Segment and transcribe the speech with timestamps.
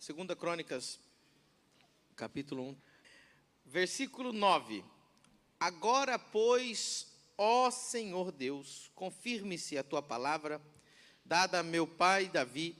[0.00, 0.98] Segunda Crônicas,
[2.16, 2.76] capítulo 1,
[3.66, 4.82] versículo 9.
[5.60, 10.58] Agora, pois, ó Senhor Deus, confirme-se a tua palavra,
[11.22, 12.74] dada a meu pai Davi,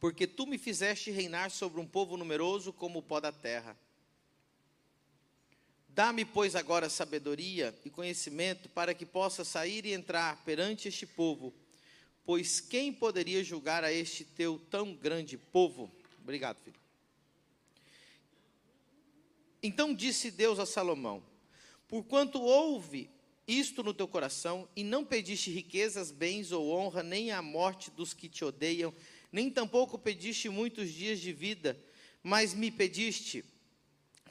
[0.00, 3.78] porque tu me fizeste reinar sobre um povo numeroso como o pó da terra.
[5.88, 11.54] Dá-me, pois, agora sabedoria e conhecimento para que possa sair e entrar perante este povo,
[12.24, 16.02] pois quem poderia julgar a este teu tão grande povo?
[16.24, 16.80] Obrigado, filho.
[19.62, 21.22] Então disse Deus a Salomão:
[21.86, 23.08] Porquanto houve
[23.46, 28.14] isto no teu coração, e não pediste riquezas, bens ou honra, nem a morte dos
[28.14, 28.92] que te odeiam,
[29.30, 31.78] nem tampouco pediste muitos dias de vida,
[32.22, 33.44] mas me pediste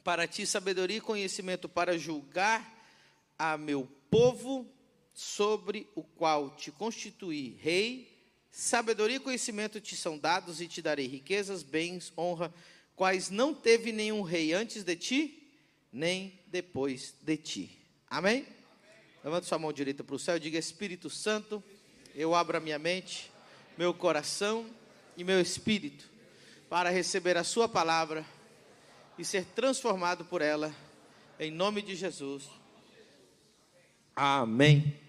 [0.04, 2.84] para ti sabedoria e conhecimento para julgar
[3.38, 4.68] a meu povo,
[5.14, 8.13] sobre o qual te constituí rei,
[8.54, 12.54] sabedoria e conhecimento te são dados, e te darei riquezas, bens, honra,
[12.96, 15.52] quais não teve nenhum rei antes de ti,
[15.92, 17.80] nem depois de ti.
[18.08, 18.48] Amém?
[19.24, 19.42] Amém.
[19.42, 21.64] Sua mão direita para o céu e diga: Espírito Santo,
[22.14, 23.32] eu abro a minha mente,
[23.76, 24.70] meu coração
[25.18, 26.14] e meu espírito
[26.70, 28.26] para receber a Sua palavra
[29.16, 30.76] e ser transformado por ela,
[31.40, 32.50] em nome de Jesus.
[34.16, 35.00] Amém.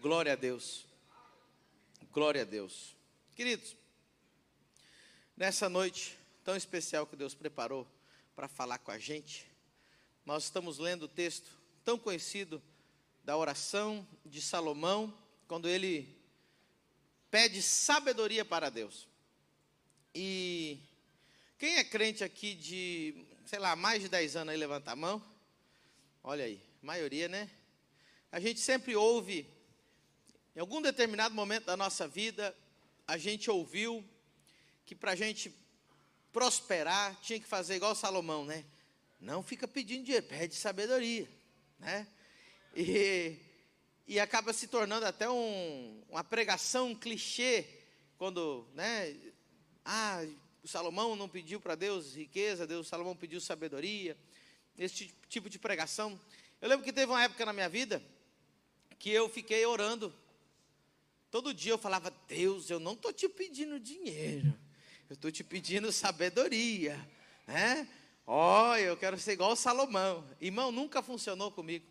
[0.00, 0.89] Glória a Deus.
[2.12, 2.96] Glória a Deus.
[3.36, 3.76] Queridos,
[5.36, 7.86] nessa noite tão especial que Deus preparou
[8.34, 9.48] para falar com a gente,
[10.26, 11.48] nós estamos lendo o texto
[11.84, 12.60] tão conhecido
[13.22, 16.20] da oração de Salomão, quando ele
[17.30, 19.06] pede sabedoria para Deus.
[20.12, 20.80] E
[21.58, 25.24] quem é crente aqui de, sei lá, mais de 10 anos aí, levanta a mão.
[26.24, 27.48] Olha aí, maioria, né?
[28.32, 29.48] A gente sempre ouve,
[30.54, 32.56] em algum determinado momento da nossa vida,
[33.06, 34.04] a gente ouviu
[34.84, 35.54] que para a gente
[36.32, 38.64] prosperar tinha que fazer igual Salomão, né?
[39.20, 41.28] Não fica pedindo dinheiro, pede sabedoria,
[41.78, 42.06] né?
[42.74, 43.36] E,
[44.08, 47.66] e acaba se tornando até um, uma pregação um clichê,
[48.18, 49.16] quando, né?
[49.84, 50.24] Ah,
[50.62, 54.16] o Salomão não pediu para Deus riqueza, Deus, Salomão pediu sabedoria,
[54.76, 56.18] esse tipo de pregação.
[56.60, 58.02] Eu lembro que teve uma época na minha vida
[58.98, 60.14] que eu fiquei orando.
[61.30, 64.52] Todo dia eu falava, Deus, eu não estou te pedindo dinheiro,
[65.08, 66.98] eu estou te pedindo sabedoria,
[67.46, 67.88] né?
[68.26, 70.24] Ó, oh, eu quero ser igual Salomão.
[70.40, 71.86] Irmão, nunca funcionou comigo.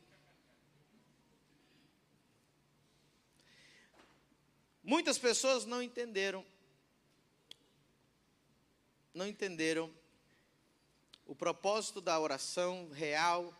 [4.84, 6.46] Muitas pessoas não entenderam,
[9.14, 9.94] não entenderam
[11.26, 13.54] o propósito da oração real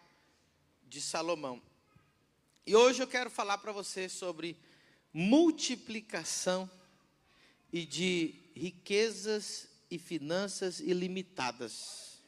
[0.88, 1.62] de Salomão.
[2.66, 4.58] E hoje eu quero falar para você sobre
[5.14, 6.70] multiplicação
[7.72, 12.20] e de riquezas e finanças ilimitadas.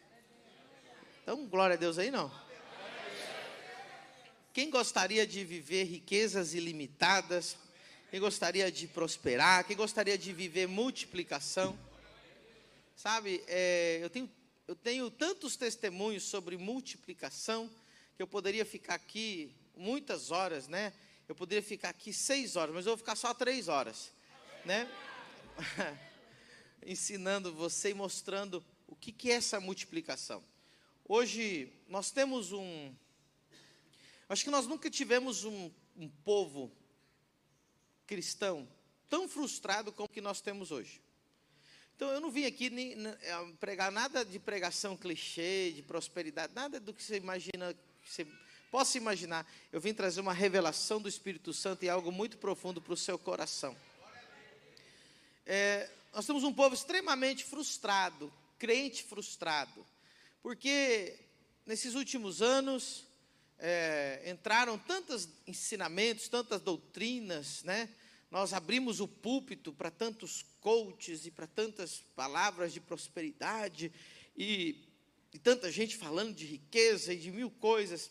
[1.22, 2.32] Então, glória a Deus aí, não?
[4.54, 7.56] Quem gostaria de viver riquezas ilimitadas?
[8.10, 9.66] Quem gostaria de prosperar?
[9.66, 11.80] Quem gostaria de viver multiplicação?
[12.96, 14.30] Sabe, é, eu, tenho,
[14.68, 17.70] eu tenho tantos testemunhos sobre multiplicação
[18.16, 20.92] que eu poderia ficar aqui muitas horas, né?
[21.32, 24.12] Eu poderia ficar aqui seis horas, mas eu vou ficar só três horas,
[24.66, 24.86] né?
[26.86, 30.44] Ensinando você e mostrando o que, que é essa multiplicação.
[31.08, 32.94] Hoje nós temos um.
[34.28, 36.70] Acho que nós nunca tivemos um, um povo
[38.06, 38.68] cristão
[39.08, 41.02] tão frustrado como que nós temos hoje.
[41.96, 46.78] Então eu não vim aqui nem, é, pregar nada de pregação clichê, de prosperidade, nada
[46.78, 48.28] do que você imagina, que você
[48.72, 49.46] possa imaginar.
[49.72, 53.20] Eu vim trazer uma revelação do Espírito Santo e algo muito profundo para o seu
[53.20, 53.76] coração.
[55.46, 59.86] É, nós temos um povo extremamente frustrado, crente frustrado.
[60.42, 61.20] Porque
[61.66, 63.04] nesses últimos anos
[63.60, 67.90] é, entraram tantos ensinamentos, tantas doutrinas, né?
[68.32, 73.92] Nós abrimos o púlpito para tantos coaches e para tantas palavras de prosperidade
[74.38, 74.88] e,
[75.34, 78.10] e tanta gente falando de riqueza e de mil coisas.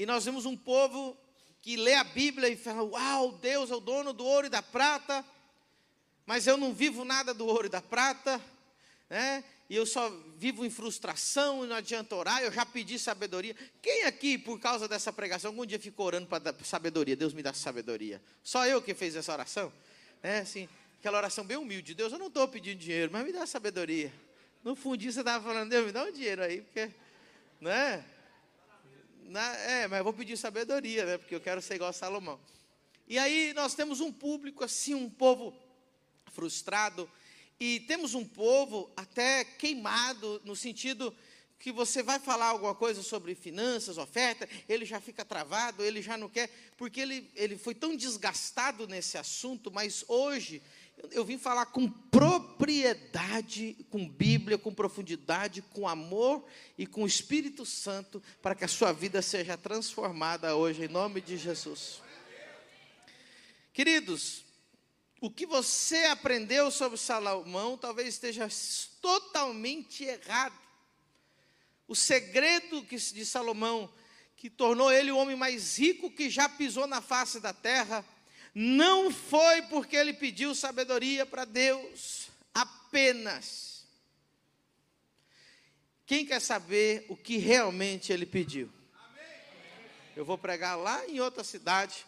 [0.00, 1.14] E nós vemos um povo
[1.60, 4.62] que lê a Bíblia e fala: Uau, Deus é o dono do ouro e da
[4.62, 5.22] prata,
[6.24, 8.40] mas eu não vivo nada do ouro e da prata,
[9.10, 9.44] né?
[9.68, 10.08] e eu só
[10.38, 13.54] vivo em frustração e não adianta orar, eu já pedi sabedoria.
[13.82, 17.14] Quem aqui, por causa dessa pregação, algum dia ficou orando para sabedoria?
[17.14, 18.22] Deus me dá sabedoria.
[18.42, 19.70] Só eu que fiz essa oração?
[20.22, 20.66] É assim,
[20.98, 21.92] aquela oração bem humilde.
[21.92, 24.10] Deus, eu não estou pedindo dinheiro, mas me dá sabedoria.
[24.64, 26.90] No fundinho você estava falando, Deus, me dá um dinheiro aí, porque,
[27.60, 28.02] né?
[29.30, 31.16] Na, é, mas eu vou pedir sabedoria, né?
[31.16, 32.40] Porque eu quero ser igual a Salomão.
[33.06, 35.54] E aí nós temos um público assim, um povo
[36.32, 37.08] frustrado,
[37.60, 41.14] E temos um povo até queimado, no sentido
[41.60, 46.16] que você vai falar alguma coisa sobre finanças, oferta, ele já fica travado, ele já
[46.16, 50.60] não quer, porque ele, ele foi tão desgastado nesse assunto, mas hoje
[51.10, 56.44] eu vim falar com propriedade, com Bíblia, com profundidade, com amor
[56.76, 61.36] e com Espírito Santo, para que a sua vida seja transformada hoje, em nome de
[61.36, 62.02] Jesus.
[63.72, 64.44] Queridos,
[65.20, 68.48] o que você aprendeu sobre Salomão talvez esteja
[69.00, 70.58] totalmente errado.
[71.86, 73.92] O segredo de Salomão,
[74.36, 78.04] que tornou ele o homem mais rico que já pisou na face da terra,
[78.54, 83.84] não foi porque ele pediu sabedoria para Deus, apenas.
[86.04, 88.68] Quem quer saber o que realmente ele pediu?
[90.16, 92.04] Eu vou pregar lá em outra cidade.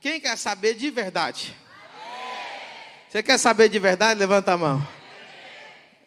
[0.00, 1.56] Quem quer saber de verdade?
[3.08, 4.18] Você quer saber de verdade?
[4.18, 4.86] Levanta a mão.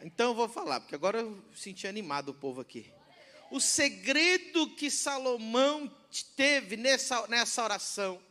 [0.01, 2.92] Então eu vou falar, porque agora eu senti animado o povo aqui.
[3.50, 5.90] O segredo que Salomão
[6.36, 8.22] teve nessa, nessa oração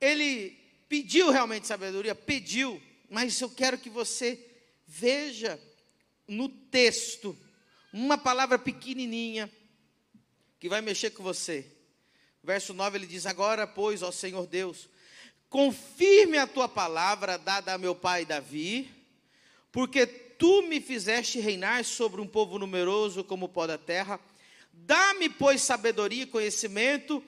[0.00, 0.50] ele
[0.88, 2.80] pediu realmente sabedoria, pediu,
[3.10, 4.38] mas eu quero que você
[4.86, 5.60] veja
[6.26, 7.36] no texto
[7.92, 9.50] uma palavra pequenininha
[10.58, 11.66] que vai mexer com você.
[12.42, 14.88] Verso 9 ele diz: Agora, pois, ó Senhor Deus,
[15.48, 18.90] confirme a tua palavra dada a meu pai Davi,
[19.70, 24.20] porque tu me fizeste reinar sobre um povo numeroso como o pó da terra.
[24.72, 27.22] Dá-me, pois, sabedoria e conhecimento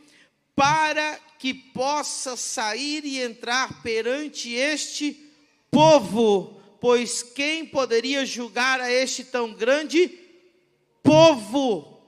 [0.56, 5.12] para que possa sair e entrar perante este
[5.70, 10.08] povo, pois quem poderia julgar a este tão grande
[11.02, 12.00] povo?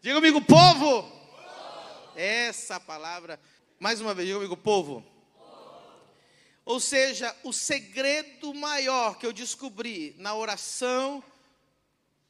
[0.00, 1.02] Diga comigo, povo.
[1.02, 2.12] povo.
[2.16, 3.38] Essa palavra,
[3.78, 5.04] mais uma vez, diga comigo, povo.
[5.36, 5.92] povo.
[6.64, 11.22] Ou seja, o segredo maior que eu descobri na oração,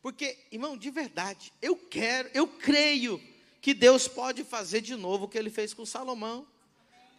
[0.02, 3.20] porque, irmão, de verdade, eu quero, eu creio
[3.64, 6.46] que Deus pode fazer de novo o que ele fez com Salomão.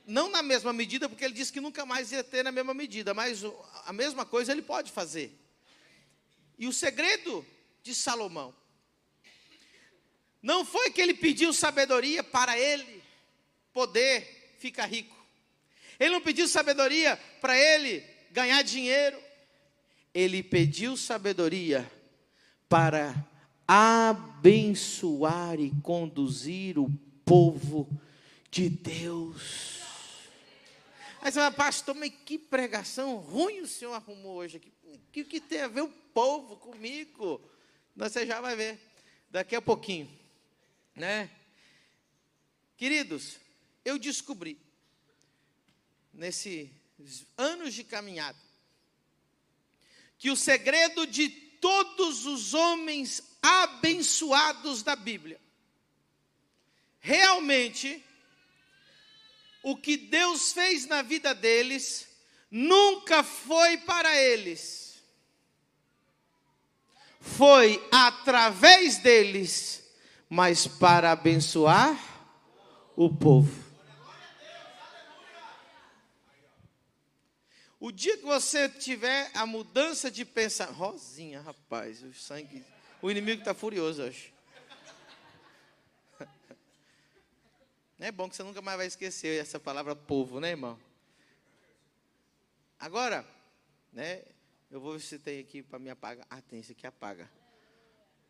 [0.05, 3.15] Não na mesma medida, porque ele disse que nunca mais ia ter na mesma medida,
[3.15, 3.41] mas
[3.83, 5.35] a mesma coisa ele pode fazer.
[6.59, 7.43] E o segredo
[7.81, 8.53] de Salomão
[10.39, 13.01] não foi que ele pediu sabedoria para ele
[13.73, 15.15] poder ficar rico.
[15.99, 19.19] Ele não pediu sabedoria para ele ganhar dinheiro.
[20.13, 21.91] Ele pediu sabedoria
[22.69, 23.15] para
[23.67, 26.89] abençoar e conduzir o
[27.25, 27.89] povo
[28.51, 29.81] de Deus.
[31.21, 34.71] Aí você fala, pastor, mas que pregação ruim o senhor arrumou hoje aqui.
[34.83, 37.41] O que, que tem a ver o povo comigo?
[37.95, 38.79] Você já vai ver
[39.31, 40.09] daqui a pouquinho,
[40.95, 41.29] né?
[42.77, 43.37] Queridos,
[43.83, 44.59] eu descobri
[46.13, 46.69] nesses
[47.37, 48.37] anos de caminhada
[50.17, 55.39] que o segredo de todos os homens abençoados da Bíblia.
[56.99, 58.03] Realmente,
[59.61, 62.07] o que Deus fez na vida deles
[62.49, 65.03] nunca foi para eles,
[67.21, 69.83] foi através deles,
[70.27, 71.95] mas para abençoar
[72.95, 73.63] o povo.
[77.79, 82.65] O dia que você tiver a mudança de pensar, Rosinha, rapaz, o sangue
[83.05, 84.33] o inimigo está furioso hoje.
[87.99, 90.79] Não é bom que você nunca mais vai esquecer essa palavra povo, né, irmão?
[92.79, 93.23] Agora,
[93.93, 94.23] né?
[94.71, 96.25] Eu vou ver se tem aqui para me apagar.
[96.27, 97.29] Ah, tem, esse aqui apaga.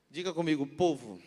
[0.10, 1.22] Diga comigo, povo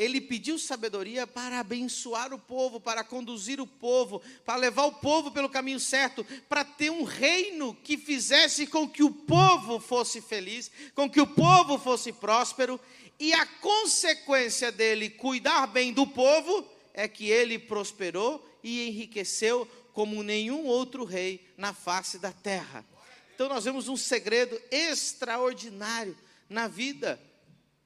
[0.00, 5.30] ele pediu sabedoria para abençoar o povo, para conduzir o povo, para levar o povo
[5.30, 10.70] pelo caminho certo, para ter um reino que fizesse com que o povo fosse feliz,
[10.94, 12.80] com que o povo fosse próspero,
[13.18, 20.22] e a consequência dele cuidar bem do povo é que ele prosperou e enriqueceu como
[20.22, 22.86] nenhum outro rei na face da terra.
[23.34, 26.16] Então nós vemos um segredo extraordinário
[26.48, 27.20] na vida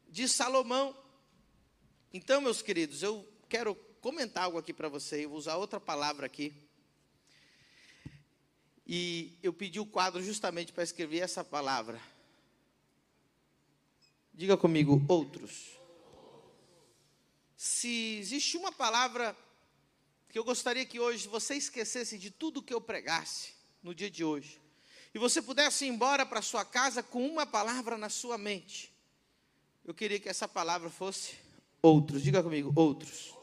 [0.08, 0.94] de Salomão.
[2.16, 6.24] Então, meus queridos, eu quero comentar algo aqui para você, eu vou usar outra palavra
[6.24, 6.54] aqui.
[8.86, 12.00] E eu pedi o quadro justamente para escrever essa palavra.
[14.32, 15.72] Diga comigo, outros.
[17.56, 19.36] Se existe uma palavra
[20.28, 24.22] que eu gostaria que hoje você esquecesse de tudo que eu pregasse no dia de
[24.22, 24.60] hoje,
[25.12, 28.94] e você pudesse ir embora para sua casa com uma palavra na sua mente,
[29.84, 31.42] eu queria que essa palavra fosse
[31.84, 33.34] Outros, diga comigo, outros.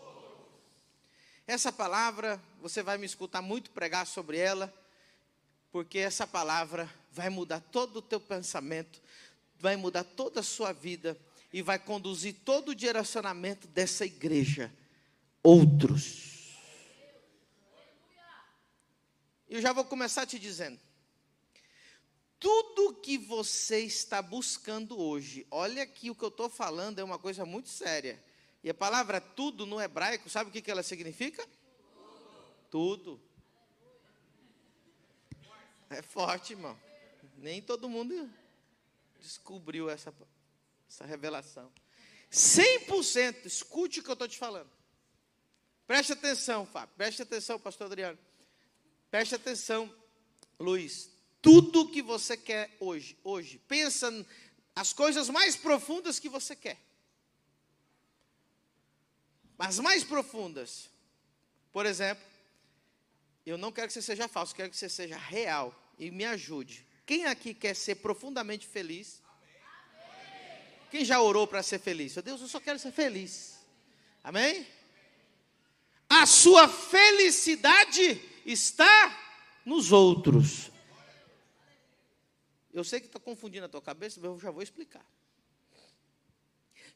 [1.46, 4.74] Essa palavra, você vai me escutar muito pregar sobre ela,
[5.72, 9.00] porque essa palavra vai mudar todo o teu pensamento,
[9.60, 11.16] vai mudar toda a sua vida
[11.54, 14.74] e vai conduzir todo o direcionamento dessa igreja.
[15.44, 16.56] Outros.
[19.48, 20.80] Eu já vou começar te dizendo.
[22.40, 27.20] Tudo que você está buscando hoje, olha que o que eu estou falando é uma
[27.20, 28.31] coisa muito séria.
[28.64, 31.48] E a palavra tudo no hebraico, sabe o que, ela significa?
[32.70, 33.18] Tudo.
[33.18, 33.22] tudo.
[35.90, 36.80] É forte, irmão.
[37.38, 38.30] Nem todo mundo
[39.20, 40.14] descobriu essa,
[40.88, 41.72] essa revelação.
[42.32, 44.70] 100%, escute o que eu estou te falando.
[45.88, 46.96] Preste atenção, Fábio.
[46.96, 48.18] Preste atenção, pastor Adriano.
[49.10, 49.94] Preste atenção,
[50.60, 51.10] Luiz.
[51.42, 54.10] Tudo que você quer hoje, hoje, pensa
[54.76, 56.80] as coisas mais profundas que você quer.
[59.62, 60.90] As mais profundas.
[61.72, 62.26] Por exemplo,
[63.46, 66.84] eu não quero que você seja falso, quero que você seja real e me ajude.
[67.06, 69.22] Quem aqui quer ser profundamente feliz?
[70.90, 72.16] Quem já orou para ser feliz?
[72.16, 73.60] Meu Deus, eu só quero ser feliz.
[74.24, 74.66] Amém?
[76.10, 79.16] A sua felicidade está
[79.64, 80.72] nos outros.
[82.74, 85.06] Eu sei que está confundindo a tua cabeça, mas eu já vou explicar.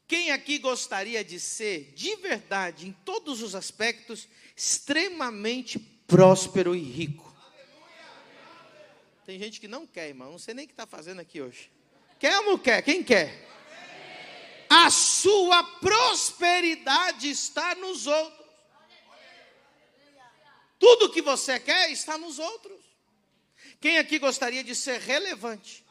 [0.08, 7.36] Quem aqui gostaria de ser, de verdade, em todos os aspectos, extremamente próspero e rico?
[9.26, 10.32] Tem gente que não quer, irmão.
[10.32, 11.72] Não sei nem o que está fazendo aqui hoje.
[12.20, 12.82] Quer ou não quer?
[12.84, 13.44] Quem quer?
[14.70, 18.46] A sua prosperidade está nos outros.
[20.78, 22.84] Tudo que você quer está nos outros.
[23.80, 25.85] Quem aqui gostaria de ser relevante?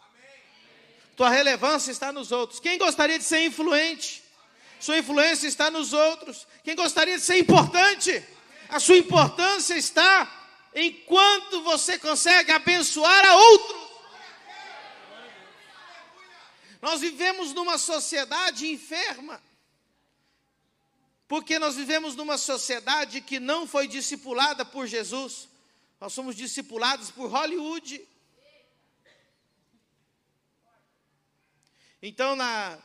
[1.17, 2.61] Tua relevância está nos outros.
[2.61, 4.23] Quem gostaria de ser influente?
[4.81, 6.47] Sua influência está nos outros.
[6.63, 8.23] Quem gostaria de ser importante?
[8.69, 10.31] A sua importância está
[10.75, 13.85] enquanto você consegue abençoar a outros.
[16.83, 19.41] Nós vivemos numa sociedade enferma.
[21.27, 25.49] Porque nós vivemos numa sociedade que não foi discipulada por Jesus.
[26.01, 28.07] Nós somos discipulados por Hollywood.
[32.07, 32.79] Então, na,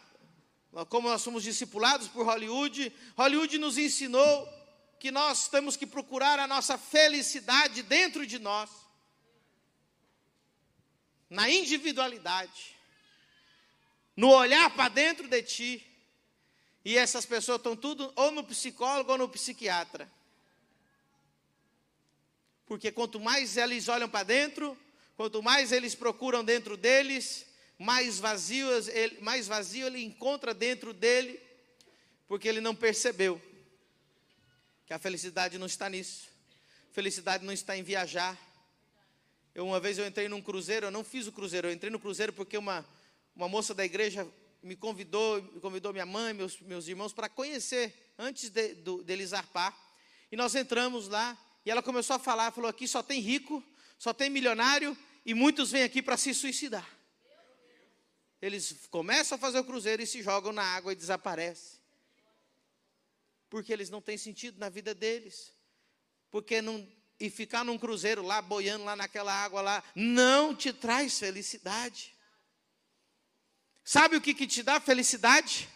[0.87, 4.47] como nós somos discipulados por Hollywood, Hollywood nos ensinou
[4.97, 8.69] que nós temos que procurar a nossa felicidade dentro de nós,
[11.29, 12.77] na individualidade,
[14.15, 15.85] no olhar para dentro de ti.
[16.85, 20.09] E essas pessoas estão tudo ou no psicólogo ou no psiquiatra.
[22.65, 24.77] Porque quanto mais eles olham para dentro,
[25.17, 27.48] quanto mais eles procuram dentro deles,
[27.79, 28.67] mais vazio,
[29.21, 31.39] mais vazio ele encontra dentro dele,
[32.27, 33.41] porque ele não percebeu
[34.85, 36.27] que a felicidade não está nisso.
[36.91, 38.37] Felicidade não está em viajar.
[39.55, 41.99] Eu uma vez eu entrei num cruzeiro, eu não fiz o cruzeiro, eu entrei no
[41.99, 42.85] cruzeiro porque uma,
[43.33, 44.27] uma moça da igreja
[44.61, 49.29] me convidou, me convidou minha mãe, meus, meus irmãos para conhecer antes de, de, deles
[49.29, 49.73] zarpar.
[50.29, 53.63] E nós entramos lá e ela começou a falar, falou aqui só tem rico,
[53.97, 56.98] só tem milionário e muitos vêm aqui para se suicidar.
[58.41, 61.79] Eles começam a fazer o cruzeiro e se jogam na água e desaparecem
[63.49, 65.51] porque eles não têm sentido na vida deles.
[66.29, 66.87] Porque não,
[67.19, 72.13] e ficar num cruzeiro lá, boiando lá naquela água lá, não te traz felicidade.
[73.83, 75.67] Sabe o que, que te dá felicidade?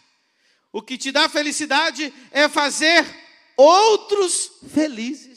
[0.72, 3.04] O que te dá felicidade é fazer
[3.56, 5.33] outros felizes.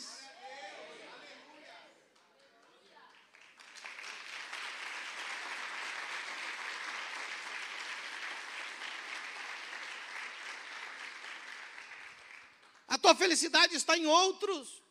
[13.38, 14.82] Felicidade está em outros.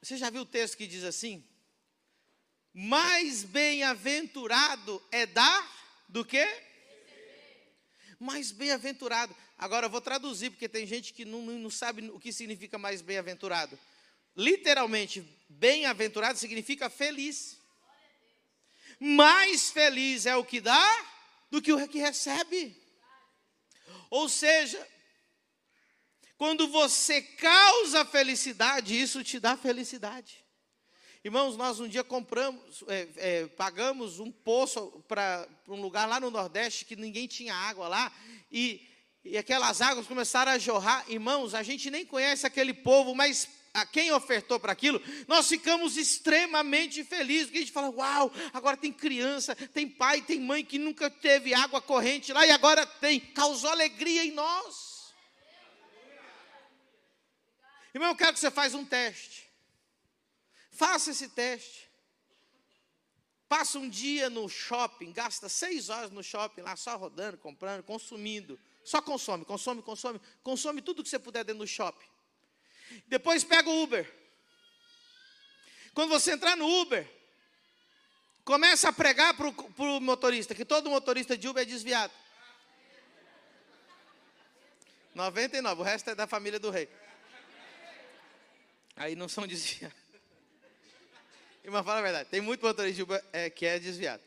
[0.00, 1.46] Você já viu o texto que diz assim?
[2.72, 5.62] Mais bem-aventurado é dar
[6.08, 6.42] do que?
[8.18, 9.36] Mais bem-aventurado.
[9.58, 13.02] Agora eu vou traduzir, porque tem gente que não, não sabe o que significa mais
[13.02, 13.78] bem-aventurado.
[14.34, 17.58] Literalmente, bem-aventurado significa feliz.
[18.98, 21.06] Mais feliz é o que dá
[21.50, 22.74] do que o que recebe.
[24.08, 24.88] Ou seja,
[26.40, 30.42] quando você causa felicidade, isso te dá felicidade.
[31.22, 36.30] Irmãos, nós um dia compramos, é, é, pagamos um poço para um lugar lá no
[36.30, 38.10] Nordeste que ninguém tinha água lá,
[38.50, 38.80] e,
[39.22, 41.04] e aquelas águas começaram a jorrar.
[41.10, 45.98] Irmãos, a gente nem conhece aquele povo, mas a quem ofertou para aquilo, nós ficamos
[45.98, 50.78] extremamente felizes, porque a gente fala: Uau, agora tem criança, tem pai, tem mãe que
[50.78, 54.89] nunca teve água corrente lá e agora tem, causou alegria em nós.
[57.94, 59.48] Irmão, eu quero que você faça um teste.
[60.70, 61.88] Faça esse teste.
[63.48, 68.58] passa um dia no shopping, gasta seis horas no shopping, lá só rodando, comprando, consumindo.
[68.84, 72.06] Só consome, consome, consome, consome tudo que você puder dentro do shopping.
[73.08, 74.08] Depois pega o Uber.
[75.92, 77.06] Quando você entrar no Uber,
[78.44, 82.12] começa a pregar para o motorista, que todo motorista de Uber é desviado.
[85.14, 86.88] 99, o resto é da família do rei.
[89.00, 89.96] Aí não são desviados.
[91.64, 92.28] Irmã, fala a verdade.
[92.28, 94.22] Tem muito motorista de Uber é, que é desviado.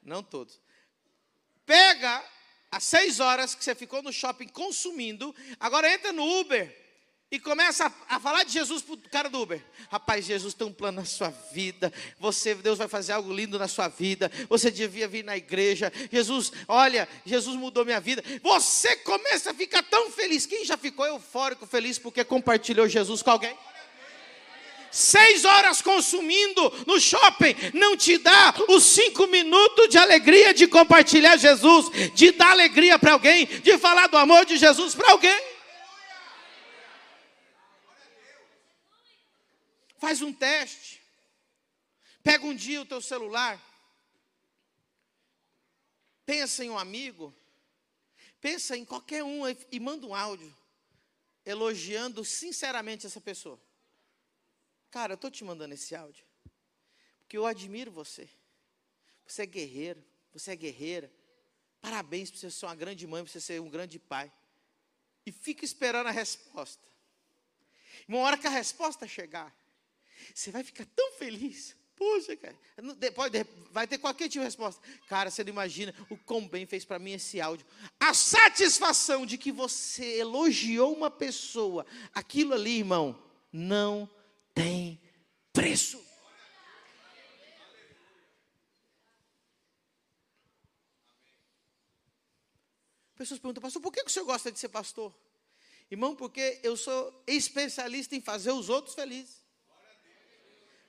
[0.00, 0.60] Não todos.
[1.66, 2.24] Pega
[2.70, 6.72] as seis horas que você ficou no shopping consumindo, agora entra no Uber
[7.30, 9.64] e começa a, a falar de Jesus para o cara do Uber.
[9.90, 11.92] Rapaz, Jesus tem um plano na sua vida.
[12.20, 14.30] Você, Deus vai fazer algo lindo na sua vida.
[14.48, 15.92] Você devia vir na igreja.
[16.12, 18.22] Jesus, olha, Jesus mudou minha vida.
[18.42, 20.46] Você começa a ficar tão feliz.
[20.46, 23.56] Quem já ficou eufórico, feliz porque compartilhou Jesus com alguém?
[24.94, 31.36] Seis horas consumindo no shopping, não te dá os cinco minutos de alegria de compartilhar
[31.36, 35.42] Jesus, de dar alegria para alguém, de falar do amor de Jesus para alguém.
[39.98, 41.02] Faz um teste.
[42.22, 43.60] Pega um dia o teu celular.
[46.24, 47.34] Pensa em um amigo.
[48.40, 50.54] Pensa em qualquer um e manda um áudio
[51.44, 53.60] elogiando sinceramente essa pessoa.
[54.94, 56.24] Cara, eu estou te mandando esse áudio,
[57.18, 58.28] porque eu admiro você.
[59.26, 60.00] Você é guerreiro,
[60.32, 61.12] você é guerreira.
[61.80, 64.32] Parabéns por você ser uma grande mãe, por você ser um grande pai.
[65.26, 66.80] E fica esperando a resposta.
[68.06, 69.52] Uma hora que a resposta chegar,
[70.32, 71.74] você vai ficar tão feliz.
[71.96, 72.56] Poxa, cara.
[73.72, 74.80] Vai ter qualquer tipo de resposta.
[75.08, 77.66] Cara, você não imagina o quão bem fez para mim esse áudio.
[77.98, 81.84] A satisfação de que você elogiou uma pessoa,
[82.14, 83.20] aquilo ali, irmão,
[83.52, 84.08] não
[84.54, 85.00] tem
[85.52, 86.02] preço.
[93.16, 95.14] Pessoas perguntam, pastor, por que o senhor gosta de ser pastor?
[95.90, 99.44] Irmão, porque eu sou especialista em fazer os outros felizes.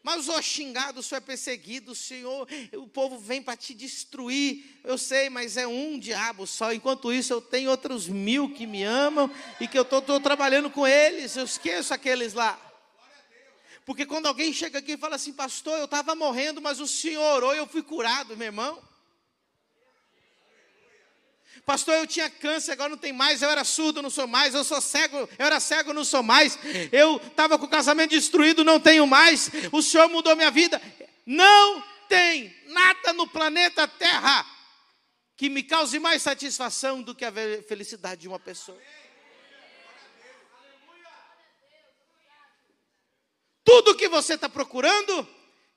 [0.02, 3.58] Mas o senhor é xingado, o senhor é perseguido, o senhor, o povo vem para
[3.58, 4.80] te destruir.
[4.84, 6.72] Eu sei, mas é um diabo só.
[6.72, 10.86] Enquanto isso, eu tenho outros mil que me amam e que eu estou trabalhando com
[10.86, 11.36] eles.
[11.36, 12.65] Eu esqueço aqueles lá.
[13.86, 17.36] Porque quando alguém chega aqui e fala assim, pastor, eu estava morrendo, mas o senhor
[17.36, 18.82] orou e eu fui curado, meu irmão.
[21.66, 24.64] Pastor, eu tinha câncer, agora não tem mais, eu era surdo, não sou mais, eu
[24.64, 26.60] sou cego, eu era cego, não sou mais,
[26.92, 30.82] eu estava com o casamento destruído, não tenho mais, o Senhor mudou minha vida.
[31.26, 34.46] Não tem nada no planeta Terra
[35.36, 37.32] que me cause mais satisfação do que a
[37.68, 38.80] felicidade de uma pessoa.
[43.66, 45.28] Tudo que você está procurando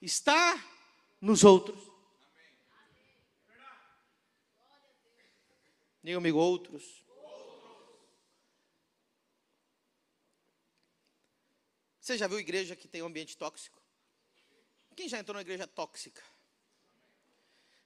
[0.02, 0.62] está
[1.22, 1.82] nos outros.
[6.04, 7.02] Diga amigo, outros.
[11.98, 13.80] Você já viu igreja que tem um ambiente tóxico?
[14.94, 16.22] Quem já entrou na igreja tóxica?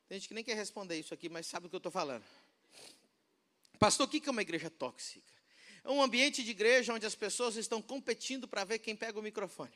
[0.08, 2.24] Tem gente que nem quer responder isso aqui, mas sabe o que eu estou falando.
[3.78, 5.32] Pastor, o que é uma igreja tóxica?
[5.84, 9.22] É um ambiente de igreja onde as pessoas estão competindo para ver quem pega o
[9.22, 9.72] microfone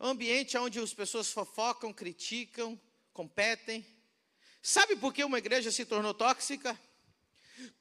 [0.00, 2.80] ambiente onde as pessoas fofocam, criticam,
[3.12, 3.86] competem.
[4.62, 6.78] Sabe por que uma igreja se tornou tóxica?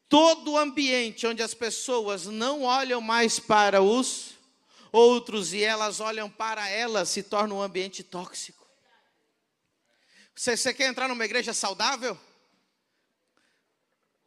[0.09, 4.35] Todo ambiente onde as pessoas não olham mais para os
[4.91, 8.65] outros e elas olham para elas se torna um ambiente tóxico.
[10.33, 12.17] Você, você quer entrar numa igreja saudável?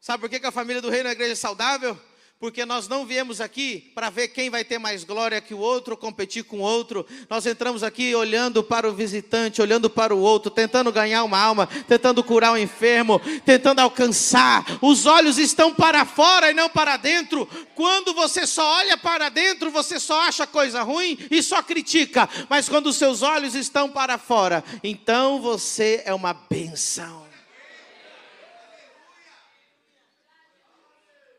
[0.01, 1.99] Sabe por que, que a família do reino é uma igreja saudável?
[2.41, 5.95] Porque nós não viemos aqui para ver quem vai ter mais glória que o outro,
[5.95, 7.07] competir com o outro.
[7.29, 11.69] Nós entramos aqui olhando para o visitante, olhando para o outro, tentando ganhar uma alma,
[11.87, 14.65] tentando curar o um enfermo, tentando alcançar.
[14.81, 17.47] Os olhos estão para fora e não para dentro.
[17.75, 22.27] Quando você só olha para dentro, você só acha coisa ruim e só critica.
[22.49, 27.30] Mas quando os seus olhos estão para fora, então você é uma benção.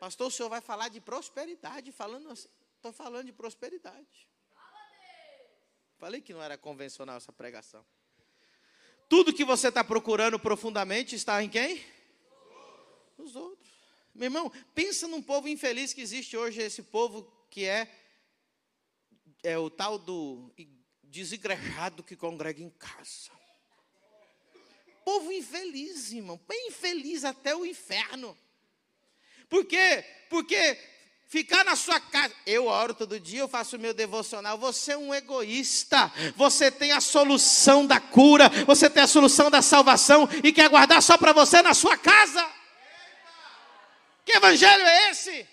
[0.01, 2.49] Pastor, o senhor vai falar de prosperidade, falando assim.
[2.75, 4.27] Estou falando de prosperidade.
[5.99, 7.85] Falei que não era convencional essa pregação.
[9.07, 11.85] Tudo que você está procurando profundamente está em quem?
[13.15, 13.69] Nos outros.
[14.15, 17.87] Meu irmão, pensa num povo infeliz que existe hoje, esse povo que é,
[19.43, 20.51] é o tal do
[21.03, 23.29] desigrejado que congrega em casa.
[25.05, 28.35] Povo infeliz, irmão, bem infeliz até o inferno.
[29.51, 30.03] Por quê?
[30.29, 30.77] Porque
[31.31, 32.33] Ficar na sua casa.
[32.45, 34.57] Eu oro todo dia, eu faço o meu devocional.
[34.57, 36.11] Você é um egoísta.
[36.35, 38.49] Você tem a solução da cura.
[38.67, 40.27] Você tem a solução da salvação.
[40.43, 42.45] E quer guardar só para você na sua casa.
[44.25, 45.47] Que evangelho é esse?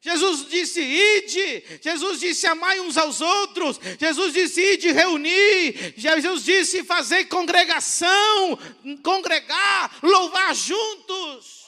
[0.00, 1.80] Jesus disse: ide.
[1.80, 3.78] Jesus disse: amai uns aos outros.
[4.00, 5.94] Jesus disse: ide reunir.
[5.96, 8.58] Jesus disse: fazer congregação,
[9.04, 11.65] congregar, louvar juntos,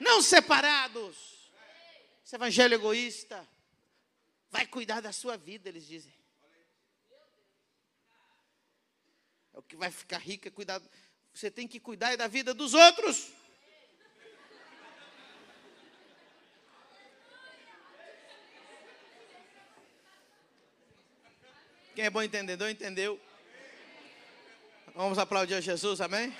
[0.00, 1.50] não separados.
[2.24, 3.46] Esse evangelho egoísta
[4.50, 6.12] vai cuidar da sua vida, eles dizem.
[9.54, 10.82] É o que vai ficar rico é cuidar.
[11.32, 13.32] Você tem que cuidar da vida dos outros.
[21.94, 23.18] Quem é bom entendedor, entendeu?
[24.94, 26.34] Vamos aplaudir a Jesus, amém?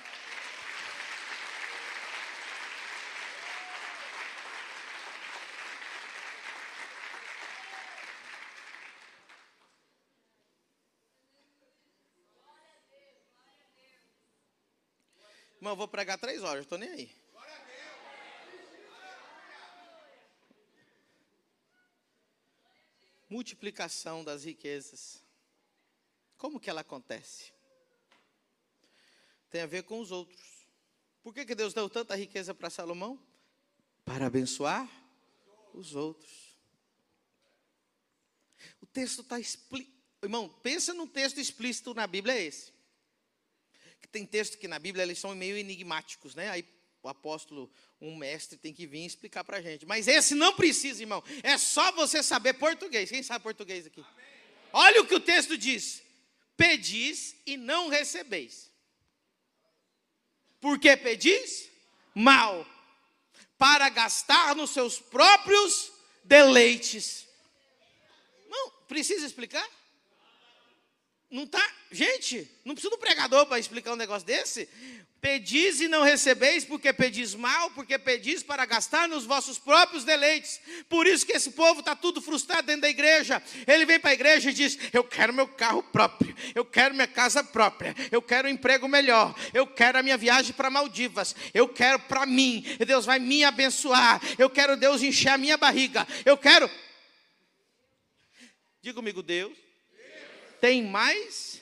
[15.67, 17.11] Mas eu vou pregar três horas, estou nem aí.
[23.29, 25.25] Multiplicação das riquezas.
[26.39, 27.53] Como que ela acontece?
[29.51, 30.41] Tem a ver com os outros.
[31.21, 33.21] Por que, que Deus deu tanta riqueza para Salomão?
[34.05, 34.89] Para abençoar
[35.75, 36.57] os outros.
[38.81, 39.97] O texto está explícito.
[40.23, 42.76] Irmão, pensa num texto explícito na Bíblia, é esse
[44.17, 46.49] tem texto que na Bíblia eles são meio enigmáticos, né?
[46.49, 46.65] Aí
[47.03, 49.85] o apóstolo, um mestre, tem que vir explicar para a gente.
[49.85, 51.23] Mas esse não precisa, irmão.
[51.43, 53.11] É só você saber português.
[53.11, 54.01] Quem sabe português aqui?
[54.01, 54.27] Amém.
[54.73, 56.03] Olha o que o texto diz:
[56.57, 58.71] Pedis e não recebeis.
[60.61, 61.69] Por que pedis?
[62.15, 62.67] Mal,
[63.59, 65.93] para gastar nos seus próprios
[66.25, 67.29] deleites.
[68.49, 69.69] Não, precisa explicar?
[71.29, 74.69] Não tá, gente, não precisa do pregador para explicar um negócio desse.
[75.21, 80.61] Pedis e não recebeis, porque pedis mal, porque pedis para gastar nos vossos próprios deleites.
[80.89, 83.43] Por isso que esse povo está tudo frustrado dentro da igreja.
[83.67, 87.09] Ele vem para a igreja e diz: Eu quero meu carro próprio, eu quero minha
[87.09, 91.69] casa própria, eu quero um emprego melhor, eu quero a minha viagem para Maldivas, eu
[91.69, 96.39] quero para mim, Deus vai me abençoar, eu quero Deus encher a minha barriga, eu
[96.39, 96.71] quero.
[98.81, 99.66] Diga comigo, Deus
[100.61, 101.61] tem mais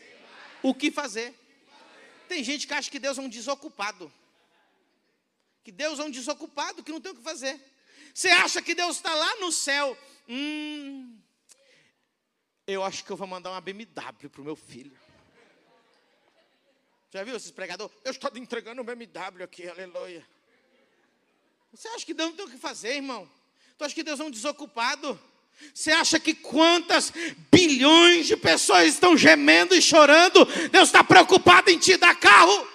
[0.63, 1.35] o que fazer.
[2.29, 4.13] Tem gente que acha que Deus é um desocupado.
[5.63, 7.61] Que Deus é um desocupado que não tem o que fazer.
[8.13, 9.97] Você acha que Deus está lá no céu?
[10.29, 11.19] Hum,
[12.67, 14.97] eu acho que eu vou mandar uma BMW para o meu filho.
[17.11, 17.97] Já viu esses pregadores?
[18.05, 20.27] Eu estou entregando um BMW aqui, aleluia.
[21.73, 23.31] Você acha que Deus não tem o que fazer, irmão?
[23.77, 25.21] Tu acha que Deus é um desocupado?
[25.73, 27.13] Você acha que quantas
[27.51, 30.45] bilhões de pessoas estão gemendo e chorando?
[30.71, 32.75] Deus está preocupado em te dar carro?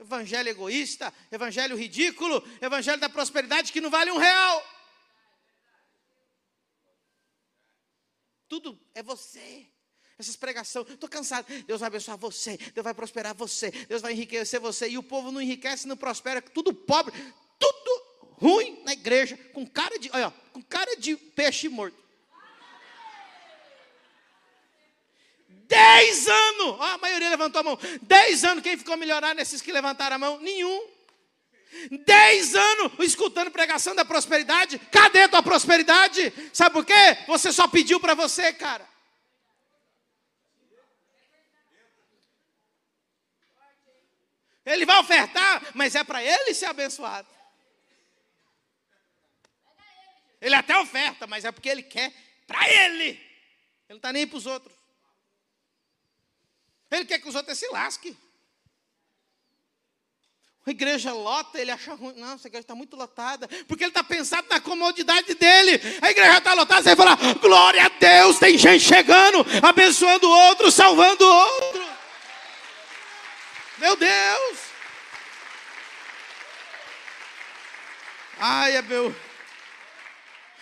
[0.00, 4.64] Evangelho egoísta, evangelho ridículo, evangelho da prosperidade que não vale um real.
[8.48, 9.70] Tudo é você
[10.20, 11.46] essas pregações, estou cansado.
[11.64, 14.88] Deus vai abençoar você, Deus vai prosperar você, Deus vai enriquecer você.
[14.88, 17.12] E o povo não enriquece, não prospera, tudo pobre,
[17.58, 18.02] tudo
[18.40, 21.98] ruim na igreja, com cara de, olha, com cara de peixe morto.
[25.48, 27.78] Dez anos, ó, a maioria levantou a mão.
[28.02, 30.40] Dez anos, quem ficou melhorar nesses que levantaram a mão?
[30.40, 30.88] Nenhum.
[32.04, 34.80] Dez anos escutando pregação da prosperidade.
[34.90, 36.32] Cadê tua prosperidade?
[36.52, 37.18] Sabe por quê?
[37.28, 38.89] Você só pediu para você, cara.
[44.64, 47.28] Ele vai ofertar, mas é para ele ser abençoado.
[50.40, 52.12] Ele até oferta, mas é porque ele quer
[52.46, 53.08] para ele.
[53.08, 53.20] Ele
[53.90, 54.74] não está nem para os outros.
[56.90, 58.16] Ele quer que os outros se lasquem.
[60.66, 62.14] A igreja lota, ele acha ruim.
[62.16, 63.48] Não, essa igreja está muito lotada.
[63.66, 65.80] Porque ele está pensando na comodidade dele.
[66.02, 70.38] A igreja está lotada, você vai falar: glória a Deus, tem gente chegando, abençoando o
[70.48, 71.79] outro, salvando o outro.
[73.80, 74.58] Meu Deus!
[78.38, 79.14] Ai, é meu.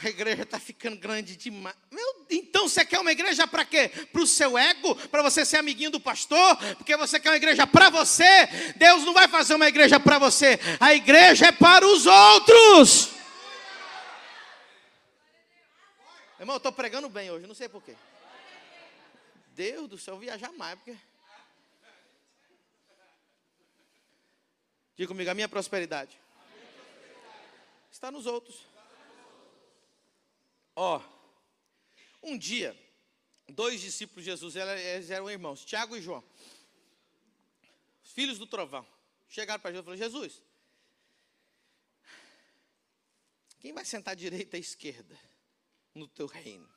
[0.02, 1.74] A igreja está ficando grande demais.
[1.90, 3.88] Meu, então você quer uma igreja para quê?
[4.12, 4.94] Para o seu ego?
[5.08, 6.56] Para você ser amiguinho do pastor?
[6.76, 8.46] Porque você quer uma igreja para você?
[8.76, 10.58] Deus não vai fazer uma igreja para você.
[10.78, 13.10] A igreja é para os outros.
[16.38, 17.96] Irmão, eu estou pregando bem hoje, não sei porquê.
[19.56, 20.96] Deus do céu, viajar mais, porque.
[24.98, 26.18] Diga comigo, a minha prosperidade
[27.88, 28.66] está nos outros.
[30.74, 31.00] Ó,
[32.20, 32.76] um dia,
[33.48, 36.24] dois discípulos de Jesus, eles eram irmãos, Tiago e João,
[38.02, 38.84] filhos do trovão,
[39.28, 40.42] chegaram para Jesus e falaram: Jesus,
[43.60, 45.16] quem vai sentar à direita e à esquerda
[45.94, 46.68] no teu reino?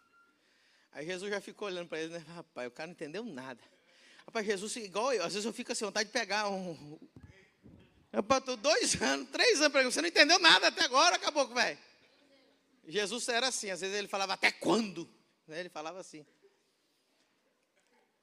[0.91, 2.19] Aí Jesus já ficou olhando para eles, né?
[2.35, 3.63] Rapaz, o cara não entendeu nada.
[4.27, 6.99] Rapaz, Jesus, igual eu, às vezes eu fico assim, vontade de pegar um.
[8.11, 11.79] Eu estou dois anos, três anos, você não entendeu nada até agora, acabou, velho.
[12.87, 15.09] Jesus era assim, às vezes ele falava, até quando?
[15.47, 16.25] Ele falava assim.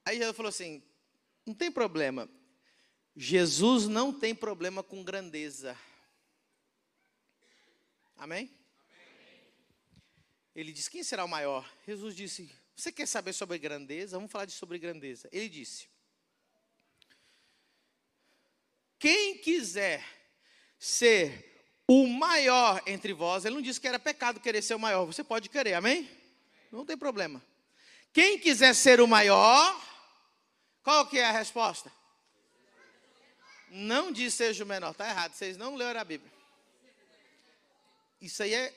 [0.05, 0.83] Aí Jesus falou assim:
[1.48, 2.29] não tem problema.
[3.16, 5.79] Jesus não tem problema com grandeza.
[8.16, 8.51] Amém?
[10.55, 11.70] Ele disse: Quem será o maior?
[11.87, 14.16] Jesus disse: Você quer saber sobre grandeza?
[14.16, 15.29] Vamos falar de sobre grandeza.
[15.33, 15.88] Ele disse:
[18.98, 20.04] Quem quiser
[20.78, 25.04] ser o maior entre vós, ele não disse que era pecado querer ser o maior,
[25.06, 26.08] você pode querer, amém?
[26.70, 27.42] Não tem problema.
[28.12, 29.80] Quem quiser ser o maior,
[30.82, 31.92] qual que é a resposta?
[33.70, 36.32] Não diz seja o menor, está errado, vocês não leram a Bíblia.
[38.20, 38.74] Isso aí é.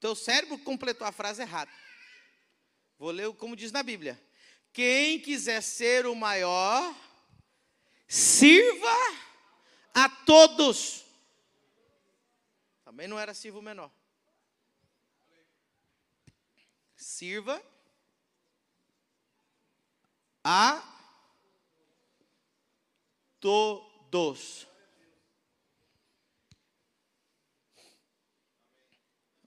[0.00, 1.70] Teu cérebro completou a frase errada.
[2.98, 4.20] Vou ler como diz na Bíblia.
[4.72, 6.94] Quem quiser ser o maior,
[8.06, 8.96] sirva
[9.94, 11.04] a todos.
[12.84, 13.90] Também não era sirva o menor.
[16.94, 17.62] Sirva
[20.42, 20.82] a
[23.40, 24.66] todos.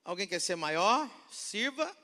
[0.04, 1.10] Alguém quer ser maior?
[1.32, 1.95] Sirva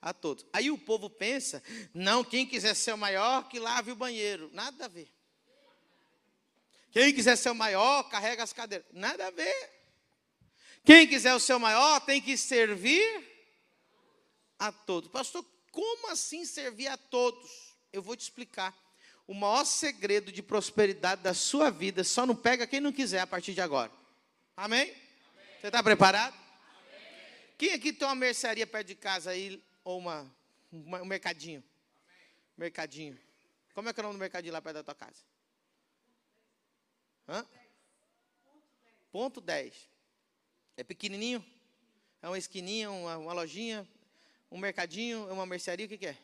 [0.00, 0.46] a todos.
[0.52, 4.50] Aí o povo pensa: não, quem quiser ser o maior, que lave o banheiro.
[4.52, 5.19] Nada a ver.
[6.92, 8.86] Quem quiser ser o maior, carrega as cadeiras.
[8.92, 9.70] Nada a ver.
[10.84, 13.26] Quem quiser o seu maior tem que servir
[14.58, 15.10] a todos.
[15.10, 17.76] Pastor, como assim servir a todos?
[17.92, 18.76] Eu vou te explicar.
[19.26, 23.26] O maior segredo de prosperidade da sua vida só não pega quem não quiser a
[23.26, 23.92] partir de agora.
[24.56, 24.82] Amém?
[24.82, 24.94] Amém.
[25.60, 26.34] Você está preparado?
[26.34, 27.54] Amém.
[27.56, 30.28] Quem aqui tem uma mercearia perto de casa aí, ou uma,
[30.72, 31.62] uma um mercadinho?
[32.04, 32.26] Amém.
[32.56, 33.18] Mercadinho.
[33.72, 35.29] Como é que é o nome do mercadinho lá perto da tua casa?
[37.30, 37.46] Hã?
[39.12, 39.72] Ponto 10.
[40.76, 41.44] É pequenininho?
[42.20, 43.88] É uma esquininha, uma, uma lojinha,
[44.50, 46.18] um mercadinho, uma mercearia, o que, que é?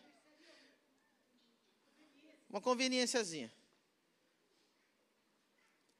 [2.50, 3.52] Uma conveniênciazinha.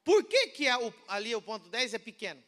[0.02, 2.42] Por que, que a, o, ali o ponto 10 é pequeno?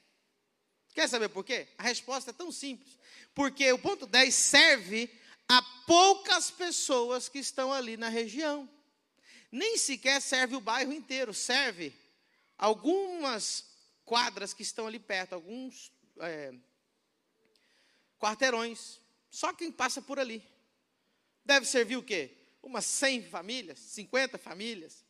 [0.95, 1.69] Quer saber por quê?
[1.79, 2.99] A resposta é tão simples.
[3.37, 5.09] Porque o ponto 10 serve
[5.49, 8.69] a poucas pessoas que estão ali na região.
[9.51, 11.95] Nem sequer serve o bairro inteiro, serve
[12.59, 13.65] algumas
[14.05, 16.53] quadras que estão ali perto, alguns é,
[18.19, 19.01] quarteirões.
[19.31, 20.43] Só quem passa por ali.
[21.45, 22.37] Deve servir o quê?
[22.63, 25.05] Umas 100 famílias, 50 famílias,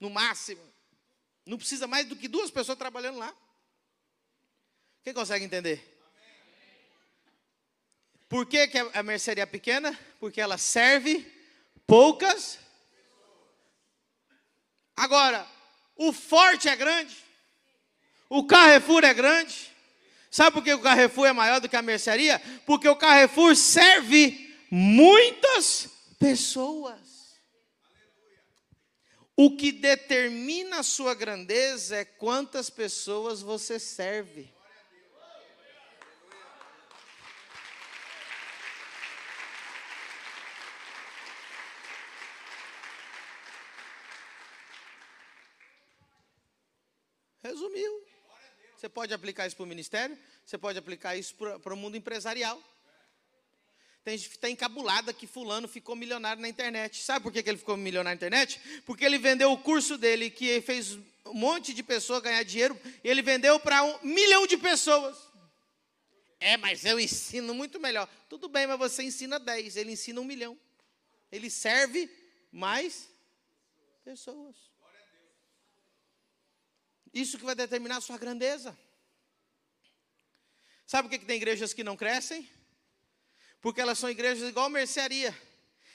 [0.00, 0.62] no máximo.
[1.44, 3.36] Não precisa mais do que duas pessoas trabalhando lá.
[5.02, 5.98] Quem consegue entender?
[8.28, 9.98] Por que, que a mercearia é pequena?
[10.18, 11.26] Porque ela serve
[11.86, 12.58] poucas.
[14.94, 15.46] Agora,
[16.00, 17.14] o forte é grande.
[18.30, 19.70] O Carrefour é grande.
[20.30, 22.40] Sabe por que o Carrefour é maior do que a mercearia?
[22.64, 27.38] Porque o Carrefour serve muitas pessoas.
[29.36, 34.50] O que determina a sua grandeza é quantas pessoas você serve.
[47.42, 48.04] Resumiu.
[48.76, 52.62] Você pode aplicar isso para o ministério, você pode aplicar isso para o mundo empresarial.
[54.02, 57.02] Tem gente que está encabulada que fulano ficou milionário na internet.
[57.02, 58.58] Sabe por que, que ele ficou milionário na internet?
[58.86, 63.20] Porque ele vendeu o curso dele, que fez um monte de pessoas ganhar dinheiro, ele
[63.20, 65.16] vendeu para um milhão de pessoas.
[66.40, 68.08] É, mas eu ensino muito melhor.
[68.28, 70.58] Tudo bem, mas você ensina 10, ele ensina um milhão.
[71.30, 72.10] Ele serve
[72.50, 73.10] mais
[74.02, 74.69] pessoas.
[77.12, 78.78] Isso que vai determinar a sua grandeza.
[80.86, 82.48] Sabe por que, que tem igrejas que não crescem?
[83.60, 85.36] Porque elas são igrejas igual mercearia.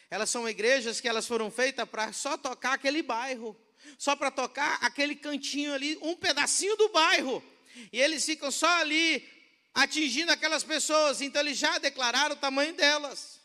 [0.10, 3.58] Elas são igrejas que elas foram feitas para só tocar aquele bairro,
[3.98, 7.44] só para tocar aquele cantinho ali, um pedacinho do bairro.
[7.92, 9.28] E eles ficam só ali
[9.74, 13.42] atingindo aquelas pessoas, então eles já declararam o tamanho delas.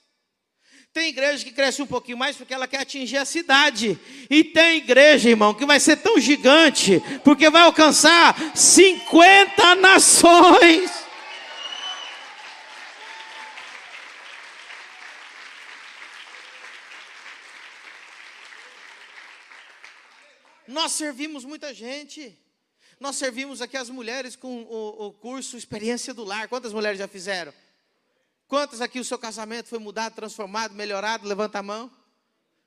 [0.92, 3.96] Tem igreja que cresce um pouquinho mais porque ela quer atingir a cidade.
[4.28, 10.90] E tem igreja, irmão, que vai ser tão gigante porque vai alcançar 50 nações.
[20.66, 22.36] Nós servimos muita gente.
[22.98, 26.48] Nós servimos aqui as mulheres com o, o curso Experiência do Lar.
[26.48, 27.54] Quantas mulheres já fizeram?
[28.50, 31.24] Quantas aqui o seu casamento foi mudado, transformado, melhorado?
[31.24, 31.88] Levanta a mão.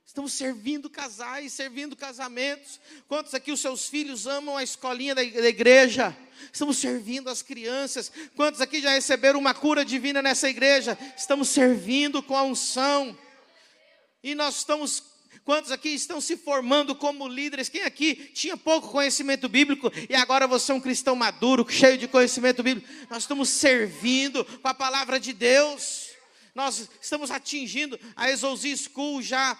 [0.06, 2.80] Estamos servindo casais, servindo casamentos.
[3.06, 6.15] Quantos aqui os seus filhos amam a escolinha da igreja?
[6.54, 8.10] Estamos servindo as crianças.
[8.34, 10.98] Quantos aqui já receberam uma cura divina nessa igreja?
[11.17, 13.17] Estamos servindo com a unção.
[14.24, 15.04] E nós estamos
[15.45, 17.67] Quantos aqui estão se formando como líderes?
[17.67, 22.08] Quem aqui tinha pouco conhecimento bíblico e agora você é um cristão maduro, cheio de
[22.08, 22.88] conhecimento bíblico?
[23.10, 26.12] Nós estamos servindo com a palavra de Deus.
[26.56, 27.99] Nós estamos atingindo.
[28.15, 29.58] A Exousi School já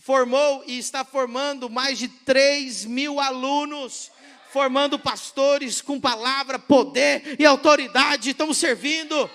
[0.00, 4.12] formou e está formando mais de 3 mil alunos
[4.54, 8.30] formando pastores com palavra, poder e autoridade.
[8.30, 9.28] Estamos servindo.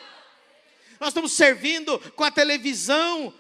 [0.98, 3.34] Nós estamos servindo com a televisão,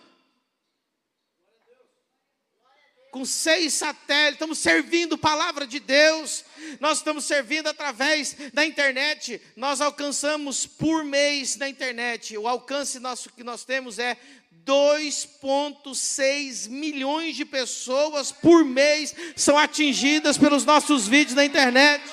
[3.11, 6.45] com seis satélites, estamos servindo palavra de Deus,
[6.79, 13.31] nós estamos servindo através da internet, nós alcançamos por mês na internet, o alcance nosso
[13.31, 14.17] que nós temos é
[14.65, 22.03] 2,6 milhões de pessoas por mês são atingidas pelos nossos vídeos na internet.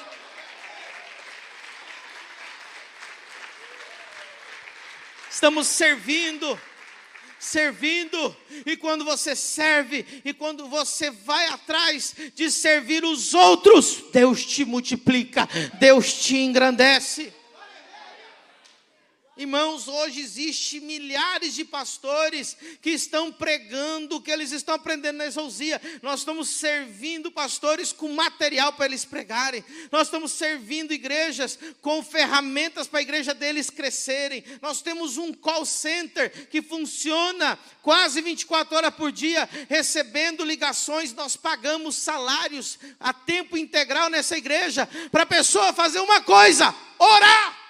[5.30, 6.58] Estamos servindo
[7.38, 14.44] servindo, e quando você serve, e quando você vai atrás de servir os outros, Deus
[14.44, 17.32] te multiplica, Deus te engrandece.
[19.38, 25.26] Irmãos, hoje existe milhares de pastores que estão pregando o que eles estão aprendendo na
[25.26, 25.78] exousia.
[26.00, 29.62] Nós estamos servindo pastores com material para eles pregarem.
[29.92, 34.42] Nós estamos servindo igrejas com ferramentas para a igreja deles crescerem.
[34.62, 41.12] Nós temos um call center que funciona quase 24 horas por dia, recebendo ligações.
[41.12, 47.65] Nós pagamos salários a tempo integral nessa igreja para a pessoa fazer uma coisa: orar.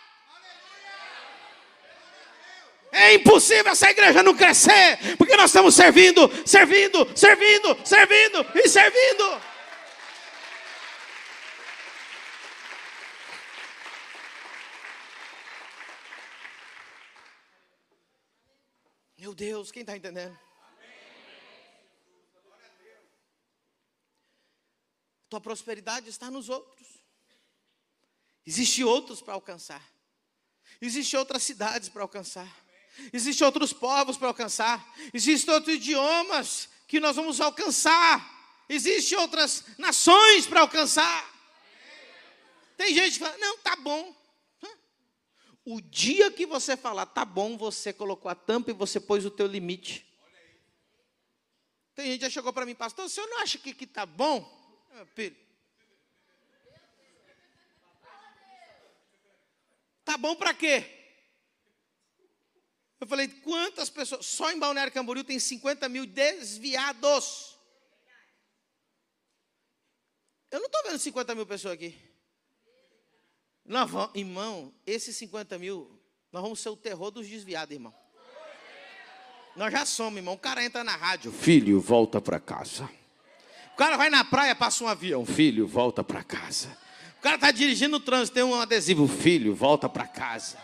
[2.92, 9.42] É impossível essa igreja não crescer, porque nós estamos servindo, servindo, servindo, servindo e servindo.
[19.18, 20.38] Meu Deus, quem está entendendo?
[25.29, 26.87] Tua prosperidade está nos outros.
[28.46, 29.83] Existem outros para alcançar.
[30.81, 32.65] Existem outras cidades para alcançar.
[33.13, 34.95] Existem outros povos para alcançar.
[35.13, 38.35] Existem outros idiomas que nós vamos alcançar.
[38.69, 41.35] Existem outras nações para alcançar.
[42.77, 44.15] Tem gente que fala, não, tá bom.
[45.65, 49.31] O dia que você falar, tá bom, você colocou a tampa e você pôs o
[49.31, 50.07] teu limite.
[51.95, 54.05] Tem gente que já chegou para mim, pastor, o senhor não acha que, que tá
[54.05, 54.49] bom?
[54.93, 55.05] Ah,
[60.05, 61.06] Tá bom para quê?
[63.01, 64.25] Eu falei, quantas pessoas?
[64.25, 67.57] Só em Balneário Camboriú tem 50 mil desviados.
[70.51, 71.95] Eu não estou vendo 50 mil pessoas aqui.
[73.65, 76.01] Nós vamos, irmão, esses 50 mil,
[76.33, 77.95] nós vamos ser o terror dos desviados, irmão.
[79.57, 80.35] Nós já somos, irmão.
[80.35, 82.89] O cara entra na rádio, filho, volta para casa.
[83.75, 86.79] O cara vai na praia, passa um avião, filho, volta para casa.
[87.19, 90.57] O cara está dirigindo o trânsito, tem um adesivo, filho, volta para casa.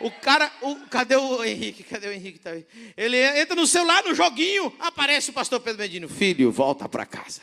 [0.00, 1.82] O cara, o, cadê o Henrique?
[1.82, 2.38] Cadê o Henrique?
[2.38, 2.50] Tá?
[2.96, 6.08] Ele entra no celular, no joguinho, aparece o pastor Pedro Medino.
[6.08, 7.42] Filho, volta para casa.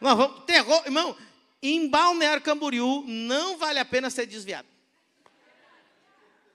[0.00, 1.14] Nós vamos, terror, irmão,
[1.62, 4.66] em Balneário Camboriú não vale a pena ser desviado.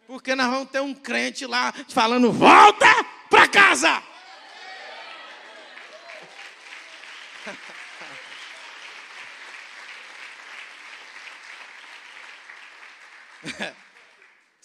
[0.07, 2.87] Porque nós vamos ter um crente lá falando, volta
[3.29, 4.01] para casa.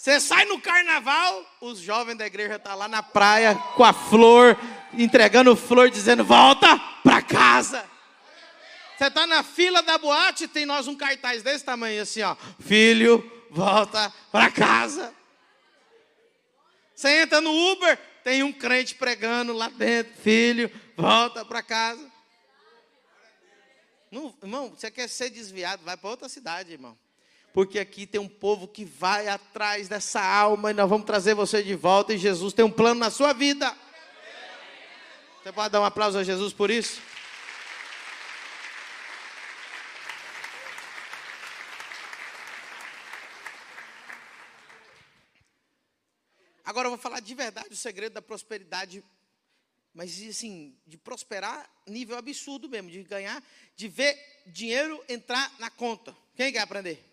[0.08, 3.92] Você sai no carnaval, os jovens da igreja estão tá lá na praia com a
[3.92, 4.58] flor,
[4.94, 7.84] entregando flor, dizendo: volta para casa.
[8.96, 12.34] Você está na fila da boate, tem nós um cartaz desse tamanho assim, ó.
[12.58, 15.14] Filho, volta para casa.
[16.94, 20.14] Você entra no Uber, tem um crente pregando lá dentro.
[20.22, 22.10] Filho, volta para casa.
[24.10, 26.96] Não, irmão, você quer ser desviado, vai para outra cidade, irmão
[27.52, 31.62] porque aqui tem um povo que vai atrás dessa alma e nós vamos trazer você
[31.62, 32.14] de volta.
[32.14, 33.74] E Jesus tem um plano na sua vida.
[35.42, 37.00] Você pode dar um aplauso a Jesus por isso?
[46.68, 49.02] Agora eu vou falar de verdade o segredo da prosperidade,
[49.94, 53.42] mas assim, de prosperar nível absurdo mesmo, de ganhar,
[53.74, 54.14] de ver
[54.46, 56.14] dinheiro entrar na conta.
[56.36, 57.07] Quem quer aprender?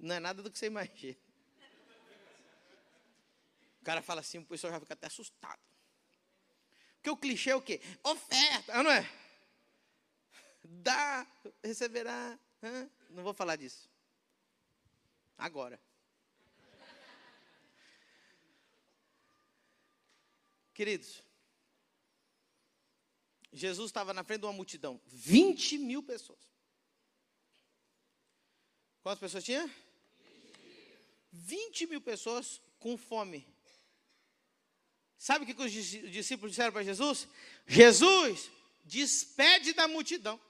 [0.00, 1.16] Não é nada do que você imagina.
[3.80, 5.60] O cara fala assim, o pessoal já fica até assustado.
[6.96, 7.80] Porque o clichê é o quê?
[8.02, 9.08] Oferta, não é?
[10.64, 11.26] Dá,
[11.62, 12.38] receberá.
[12.62, 12.90] Hã?
[13.10, 13.88] Não vou falar disso.
[15.36, 15.80] Agora.
[20.74, 21.22] Queridos,
[23.52, 26.38] Jesus estava na frente de uma multidão, 20 mil pessoas.
[29.02, 29.87] Quantas pessoas tinha?
[31.38, 33.46] 20 mil pessoas com fome.
[35.16, 37.28] Sabe o que os discípulos disseram para Jesus?
[37.66, 38.50] Jesus,
[38.84, 40.40] despede da multidão.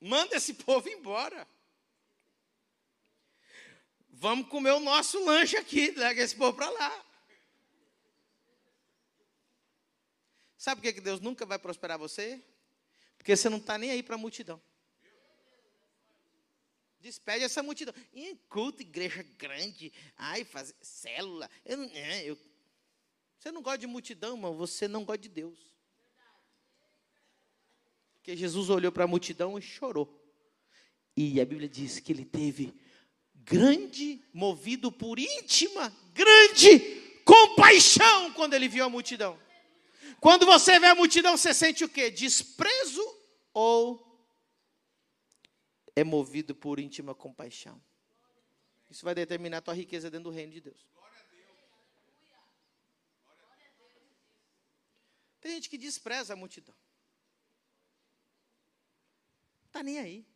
[0.00, 1.46] Manda esse povo embora.
[4.10, 7.04] Vamos comer o nosso lanche aqui, leva esse povo para lá.
[10.56, 12.42] Sabe por que Deus nunca vai prosperar você?
[13.16, 14.60] Porque você não está nem aí para a multidão.
[17.00, 17.94] Despede essa multidão.
[18.12, 19.92] Em culto, igreja grande.
[20.16, 21.48] Ai, fazer célula.
[21.64, 22.38] Eu é, eu,
[23.38, 24.54] você não gosta de multidão, irmão.
[24.56, 25.58] Você não gosta de Deus.
[28.14, 30.12] Porque Jesus olhou para a multidão e chorou.
[31.16, 32.74] E a Bíblia diz que ele teve
[33.34, 36.78] grande, movido por íntima, grande
[37.24, 39.38] compaixão quando ele viu a multidão.
[40.20, 42.10] Quando você vê a multidão, você sente o quê?
[42.10, 43.02] Desprezo
[43.52, 44.07] ou
[46.00, 47.80] é movido por íntima compaixão?
[48.90, 50.86] Isso vai determinar a tua riqueza dentro do reino de Deus.
[55.40, 56.74] Tem gente que despreza a multidão.
[59.66, 60.26] Está nem aí.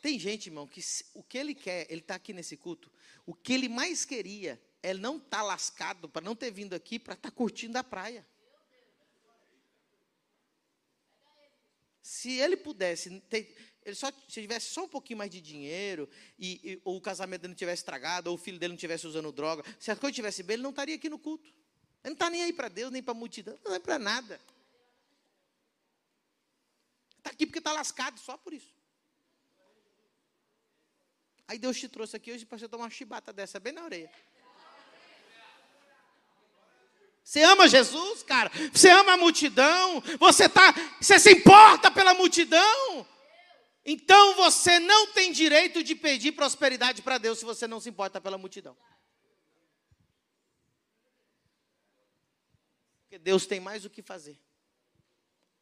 [0.00, 0.80] Tem gente, irmão, que
[1.14, 2.90] o que ele quer, ele está aqui nesse culto,
[3.24, 7.14] o que ele mais queria ele não está lascado para não ter vindo aqui para
[7.14, 8.26] estar tá curtindo a praia.
[12.02, 16.08] Se ele pudesse, ter, ele só, se tivesse só um pouquinho mais de dinheiro,
[16.38, 19.06] e, e, ou o casamento dele não tivesse estragado, ou o filho dele não tivesse
[19.06, 21.48] usando droga, se a coisa estivesse bem, ele não estaria aqui no culto.
[21.48, 24.40] Ele não está nem aí para Deus, nem para a multidão, não é para nada.
[27.18, 28.72] Está aqui porque está lascado, só por isso.
[31.46, 34.10] Aí Deus te trouxe aqui hoje para você tomar uma chibata dessa bem na orelha.
[37.22, 38.50] Você ama Jesus, cara?
[38.72, 40.02] Você ama a multidão?
[40.18, 43.06] Você tá, você se importa pela multidão?
[43.84, 48.20] Então você não tem direito de pedir prosperidade para Deus se você não se importa
[48.20, 48.76] pela multidão.
[53.02, 54.40] Porque Deus tem mais o que fazer.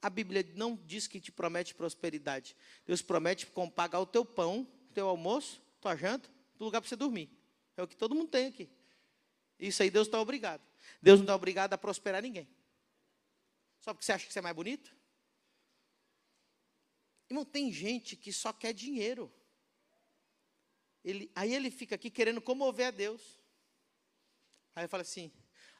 [0.03, 2.57] A Bíblia não diz que te promete prosperidade.
[2.87, 7.31] Deus promete pagar o teu pão, teu almoço, tua janta, do lugar para você dormir.
[7.77, 8.71] É o que todo mundo tem aqui.
[9.59, 10.62] Isso aí Deus está obrigado.
[11.03, 12.49] Deus não está obrigado a prosperar ninguém.
[13.81, 14.95] Só porque você acha que você é mais bonito?
[17.31, 19.33] Irmão, tem gente que só quer dinheiro.
[21.05, 23.39] Ele, aí ele fica aqui querendo comover a Deus.
[24.74, 25.33] Aí fala assim: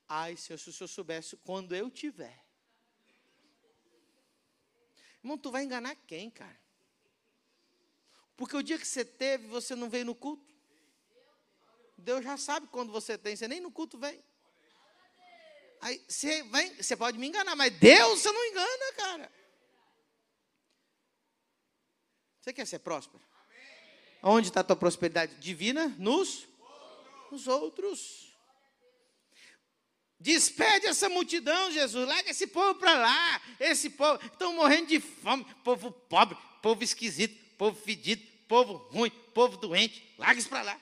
[0.09, 2.46] Ai, Senhor, se o Senhor soubesse quando eu tiver.
[5.22, 6.59] Irmão, tu vai enganar quem, cara?
[8.36, 10.55] Porque o dia que você teve, você não veio no culto.
[11.98, 14.24] Deus já sabe quando você tem, você nem no culto vem.
[15.80, 19.39] Aí você, vai, você pode me enganar, mas Deus você não engana, cara.
[22.41, 23.22] Você quer ser próspero?
[23.45, 23.66] Amém.
[24.22, 25.88] Onde está a tua prosperidade divina?
[25.99, 27.30] Nos outros.
[27.30, 28.30] Nos outros.
[30.18, 32.07] Despede essa multidão, Jesus.
[32.07, 33.43] Larga esse povo para lá.
[33.59, 35.45] Esse povo estão morrendo de fome.
[35.64, 40.14] Povo pobre, povo esquisito, povo fedido, povo ruim, povo doente.
[40.18, 40.80] Larga isso para lá.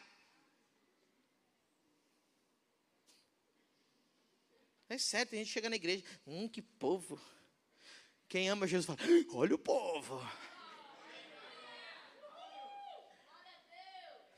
[4.89, 7.21] É sério, tem gente chega na igreja, hum, que povo.
[8.27, 8.99] Quem ama Jesus fala,
[9.35, 10.19] olha o povo.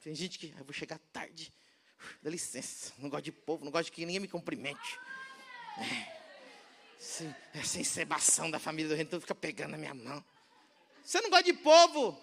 [0.03, 1.53] Tem gente que, eu vou chegar tarde,
[2.23, 4.99] dá licença, não gosto de povo, não gosto de que ninguém me cumprimente.
[5.79, 6.21] É,
[6.99, 10.25] sim, essa encebação da família do tudo fica pegando na minha mão.
[11.05, 12.19] Você não gosta de povo.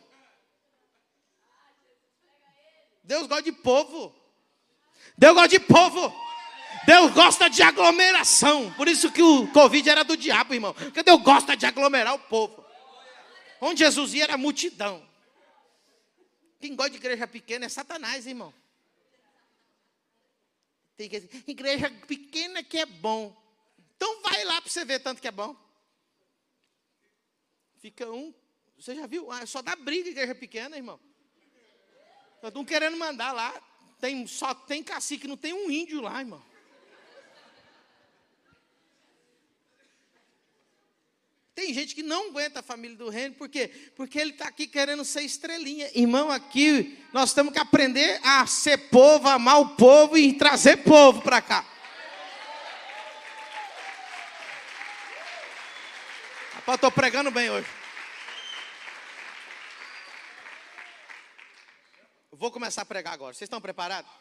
[3.03, 4.15] Deus gosta de povo.
[5.15, 6.27] Deus gosta de povo.
[6.85, 8.73] Deus gosta de aglomeração.
[8.73, 10.73] Por isso que o Covid era do diabo, irmão.
[10.73, 12.65] Porque Deus gosta de aglomerar o povo.
[13.61, 15.07] Onde Jesus ia era multidão.
[16.59, 18.53] Quem gosta de igreja pequena é Satanás, irmão.
[20.95, 23.35] Tem que igreja pequena que é bom.
[23.95, 25.55] Então vai lá para você ver tanto que é bom.
[27.79, 28.33] Fica um.
[28.77, 29.31] Você já viu?
[29.31, 30.99] Ah, só dá briga igreja pequena, irmão.
[32.41, 33.53] Estão querendo mandar lá.
[33.99, 36.43] Tem, só tem cacique, não tem um índio lá, irmão.
[41.57, 43.67] Tem gente que não aguenta a família do reino, por quê?
[43.95, 45.89] Porque ele está aqui querendo ser estrelinha.
[45.95, 51.19] Irmão, aqui nós temos que aprender a ser povo, amar o povo e trazer povo
[51.23, 51.65] para cá.
[56.53, 57.67] Rapaz, estou pregando bem hoje.
[62.33, 63.33] Vou começar a pregar agora.
[63.33, 64.11] Vocês estão preparados?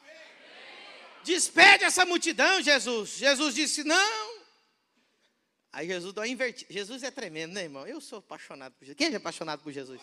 [1.23, 3.11] Despede essa multidão, Jesus.
[3.11, 4.36] Jesus disse: Não,
[5.73, 6.73] Aí Jesus dá uma invertida.
[6.73, 7.87] Jesus é tremendo, né, irmão?
[7.87, 8.97] Eu sou apaixonado por Jesus.
[8.97, 10.01] Quem é apaixonado por Jesus?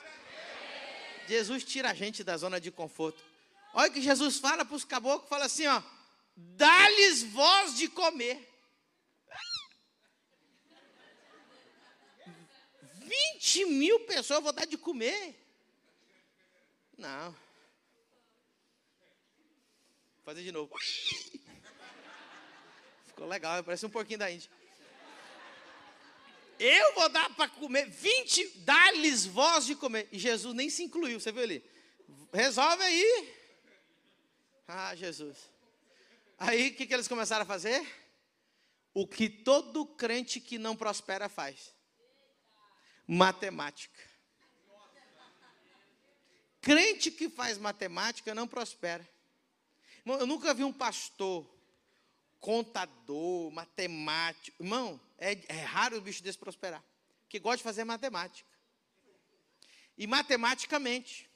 [1.27, 3.23] Jesus tira a gente da zona de conforto.
[3.73, 5.81] Olha que Jesus fala para os caboclos, fala assim, ó,
[6.35, 8.53] dá-lhes voz de comer.
[13.43, 15.35] 20 mil pessoas vou dar de comer.
[16.97, 17.31] Não.
[17.31, 17.39] Vou
[20.23, 20.73] fazer de novo.
[23.07, 24.49] Ficou legal, parece um pouquinho da Índia.
[26.65, 30.07] Eu vou dar para comer 20, dá-lhes voz de comer.
[30.13, 31.61] E Jesus nem se incluiu, você viu ali?
[32.31, 33.33] Resolve aí.
[34.65, 35.37] Ah, Jesus.
[36.37, 37.85] Aí o que, que eles começaram a fazer?
[38.93, 41.75] O que todo crente que não prospera faz:
[43.05, 43.99] matemática.
[46.61, 49.05] Crente que faz matemática não prospera.
[50.05, 51.45] Eu nunca vi um pastor,
[52.43, 54.61] contador, matemático.
[54.61, 56.83] Irmão, é, é raro o bicho desse prosperar.
[57.29, 58.49] Que gosta de fazer matemática.
[59.97, 61.29] E matematicamente.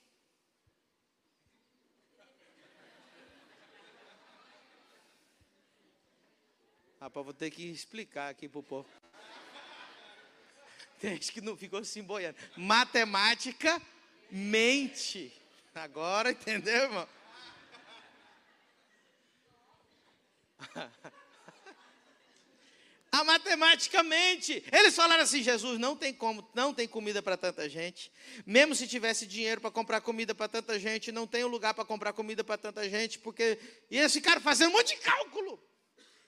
[6.99, 8.89] Rapaz, vou ter que explicar aqui para o povo.
[10.99, 12.37] Tem gente que não ficou assim boiando.
[12.57, 13.81] Matemática
[14.29, 15.31] mente.
[15.73, 17.07] Agora entendeu, irmão?
[23.11, 24.63] A matematicamente.
[24.71, 28.11] Eles falaram assim: Jesus, não tem como, não tem comida para tanta gente.
[28.45, 31.85] Mesmo se tivesse dinheiro para comprar comida para tanta gente, não tem um lugar para
[31.85, 33.59] comprar comida para tanta gente, porque.
[33.89, 35.59] E eles ficaram fazendo um monte de cálculo.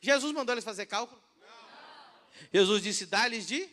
[0.01, 1.21] Jesus mandou eles fazer cálculo?
[1.41, 2.47] Não.
[2.53, 3.69] Jesus disse: dá-lhes de.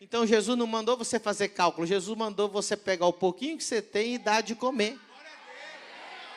[0.00, 3.80] Então Jesus não mandou você fazer cálculo, Jesus mandou você pegar o pouquinho que você
[3.80, 4.98] tem e dar de comer.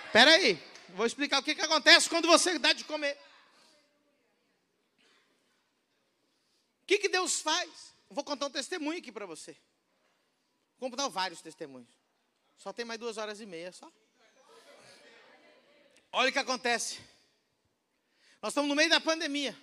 [0.06, 0.58] Espera aí,
[0.96, 3.18] vou explicar o que, que acontece quando você dá de comer.
[6.90, 7.94] que, que Deus faz?
[8.10, 9.56] Vou contar um testemunho aqui para você.
[10.80, 11.88] Vou contar vários testemunhos.
[12.58, 13.92] Só tem mais duas horas e meia só.
[16.12, 17.00] Olha o que acontece.
[18.42, 19.56] Nós estamos no meio da pandemia.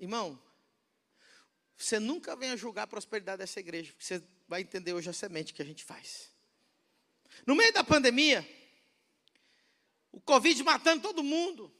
[0.00, 0.36] Irmão,
[1.76, 5.54] você nunca venha julgar a prosperidade dessa igreja, porque você vai entender hoje a semente
[5.54, 6.28] que a gente faz.
[7.46, 8.44] No meio da pandemia,
[10.12, 11.74] o Covid matando todo mundo,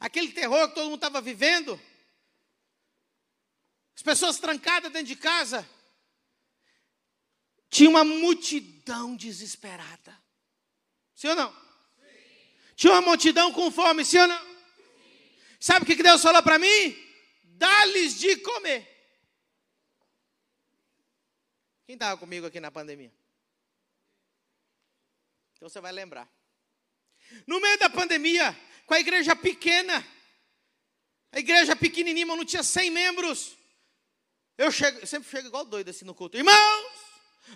[0.00, 1.80] aquele terror que todo mundo estava vivendo,
[3.94, 5.68] as pessoas trancadas dentro de casa.
[7.70, 10.22] Tinha uma multidão desesperada.
[11.14, 11.52] Sim ou não?
[11.52, 12.74] Sim.
[12.76, 14.44] Tinha uma multidão com fome, sim ou não?
[14.46, 15.36] Sim.
[15.60, 16.96] Sabe o que Deus falou para mim?
[17.42, 18.94] Dá-lhes de comer.
[21.86, 23.12] Quem estava comigo aqui na pandemia?
[25.56, 26.28] Então você vai lembrar.
[27.46, 28.56] No meio da pandemia,
[28.86, 30.04] com a igreja pequena,
[31.32, 33.56] a igreja pequenininha, não tinha 100 membros.
[34.56, 36.36] Eu, chego, eu sempre chego igual doido assim no culto.
[36.36, 36.92] Irmãos,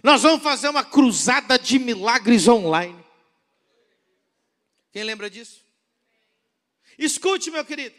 [0.03, 3.05] nós vamos fazer uma cruzada de milagres online.
[4.93, 5.65] Quem lembra disso?
[6.99, 7.95] Escute, meu querido.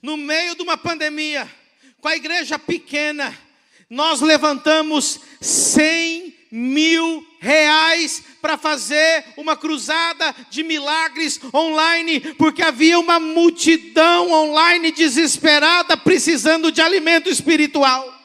[0.00, 1.50] No meio de uma pandemia,
[2.00, 3.36] com a igreja pequena,
[3.90, 13.20] nós levantamos 100 mil reais para fazer uma cruzada de milagres online, porque havia uma
[13.20, 18.16] multidão online desesperada precisando de alimento espiritual.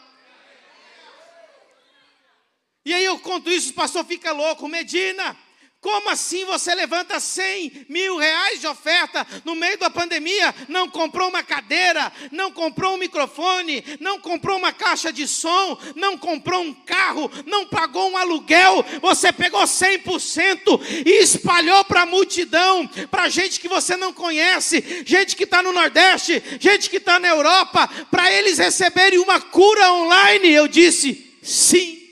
[2.85, 5.37] E aí eu conto isso, o pastor fica louco, Medina.
[5.83, 10.55] Como assim você levanta 100 mil reais de oferta no meio da pandemia?
[10.69, 16.17] Não comprou uma cadeira, não comprou um microfone, não comprou uma caixa de som, não
[16.17, 18.85] comprou um carro, não pagou um aluguel.
[19.01, 25.35] Você pegou 100% e espalhou para a multidão, para gente que você não conhece, gente
[25.35, 30.47] que está no Nordeste, gente que está na Europa, para eles receberem uma cura online.
[30.49, 32.02] Eu disse sim.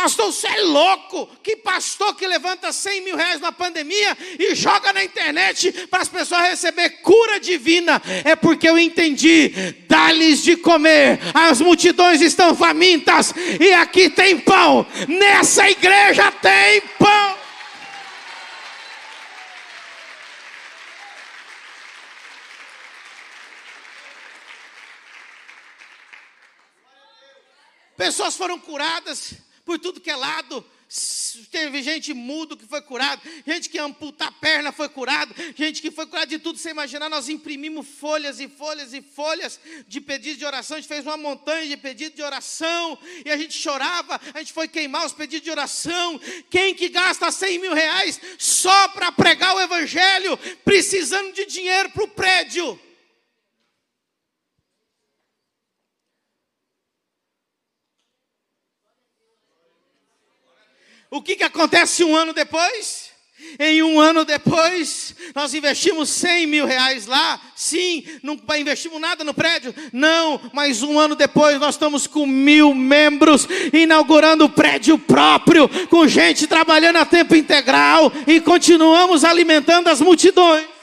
[0.00, 1.26] Pastor, você é louco?
[1.42, 6.08] Que pastor que levanta 100 mil reais na pandemia e joga na internet para as
[6.08, 8.00] pessoas receber cura divina?
[8.24, 9.48] É porque eu entendi.
[9.88, 14.86] Dá-lhes de comer, as multidões estão famintas e aqui tem pão.
[15.08, 17.36] Nessa igreja tem pão.
[27.96, 30.64] Pessoas foram curadas por tudo que é lado.
[31.50, 35.90] Teve gente mudo que foi curado, gente que amputar a perna foi curado, gente que
[35.90, 36.58] foi curada de tudo.
[36.58, 40.78] Você imaginar, nós imprimimos folhas e folhas e folhas de pedidos de oração.
[40.78, 44.18] A gente fez uma montanha de pedidos de oração e a gente chorava.
[44.32, 46.18] A gente foi queimar os pedidos de oração.
[46.48, 52.04] Quem que gasta 100 mil reais só para pregar o evangelho, precisando de dinheiro para
[52.04, 52.80] o prédio?
[61.10, 63.08] O que, que acontece um ano depois?
[63.58, 67.40] Em um ano depois, nós investimos 100 mil reais lá.
[67.54, 69.72] Sim, não investimos nada no prédio.
[69.92, 76.06] Não, mas um ano depois nós estamos com mil membros, inaugurando o prédio próprio, com
[76.08, 80.77] gente trabalhando a tempo integral e continuamos alimentando as multidões.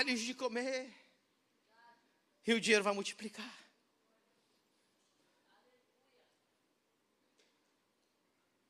[0.00, 0.90] Dá-lhes de comer.
[2.46, 3.54] E o dinheiro vai multiplicar.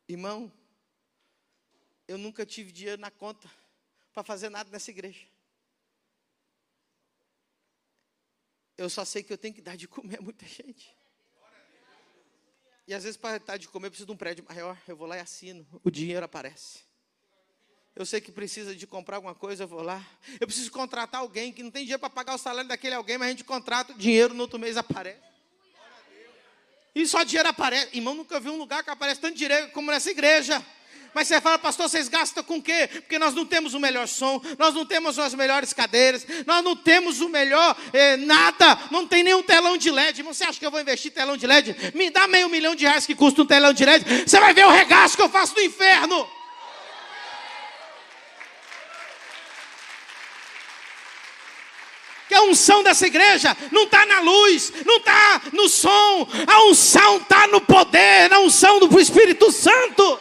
[0.09, 0.53] Irmão,
[2.09, 3.49] eu nunca tive dinheiro na conta
[4.12, 5.24] para fazer nada nessa igreja.
[8.76, 10.97] Eu só sei que eu tenho que dar de comer a muita gente.
[12.89, 14.76] E às vezes, para dar de comer, eu preciso de um prédio maior.
[14.89, 15.64] Eu vou lá e assino.
[15.85, 16.89] O dinheiro aparece.
[18.01, 20.03] Eu sei que precisa de comprar alguma coisa, eu vou lá.
[20.40, 23.28] Eu preciso contratar alguém que não tem dinheiro para pagar o salário daquele alguém, mas
[23.28, 25.20] a gente contrata, o dinheiro no outro mês aparece.
[26.94, 27.88] E só dinheiro aparece.
[27.92, 30.64] Irmão, nunca vi um lugar que aparece tanto dinheiro como nessa igreja.
[31.12, 32.88] Mas você fala, pastor, vocês gastam com o quê?
[32.90, 36.74] Porque nós não temos o melhor som, nós não temos as melhores cadeiras, nós não
[36.74, 40.22] temos o melhor eh, nada, não tem nenhum telão de LED.
[40.22, 41.76] Você acha que eu vou investir telão de LED?
[41.94, 44.64] Me dá meio milhão de reais que custa um telão de LED, você vai ver
[44.64, 46.39] o regaço que eu faço no inferno.
[52.41, 57.47] A unção dessa igreja não está na luz, não está no som, a unção está
[57.47, 60.20] no poder, na unção do Espírito Santo.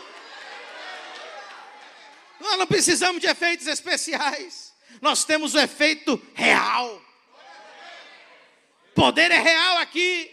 [2.40, 7.02] Nós não precisamos de efeitos especiais, nós temos o efeito real.
[8.94, 10.30] Poder é real aqui.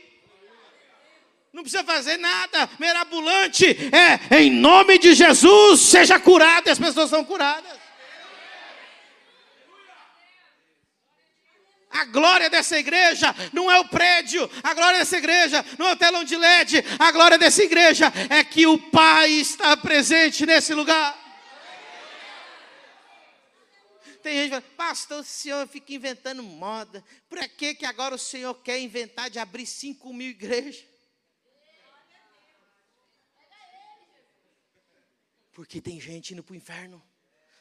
[1.53, 3.65] Não precisa fazer nada mirabolante.
[4.31, 6.67] É em nome de Jesus, seja curado.
[6.67, 7.86] E as pessoas são curadas.
[11.97, 15.97] A glória dessa igreja não é o prédio, a glória dessa igreja não é o
[15.97, 21.27] telão de LED, a glória dessa igreja é que o Pai está presente nesse lugar.
[24.23, 27.03] Tem gente que fala, pastor, o senhor fica inventando moda.
[27.31, 30.85] Para que, que agora o senhor quer inventar de abrir 5 mil igrejas?
[35.53, 37.03] Porque tem gente indo para o inferno.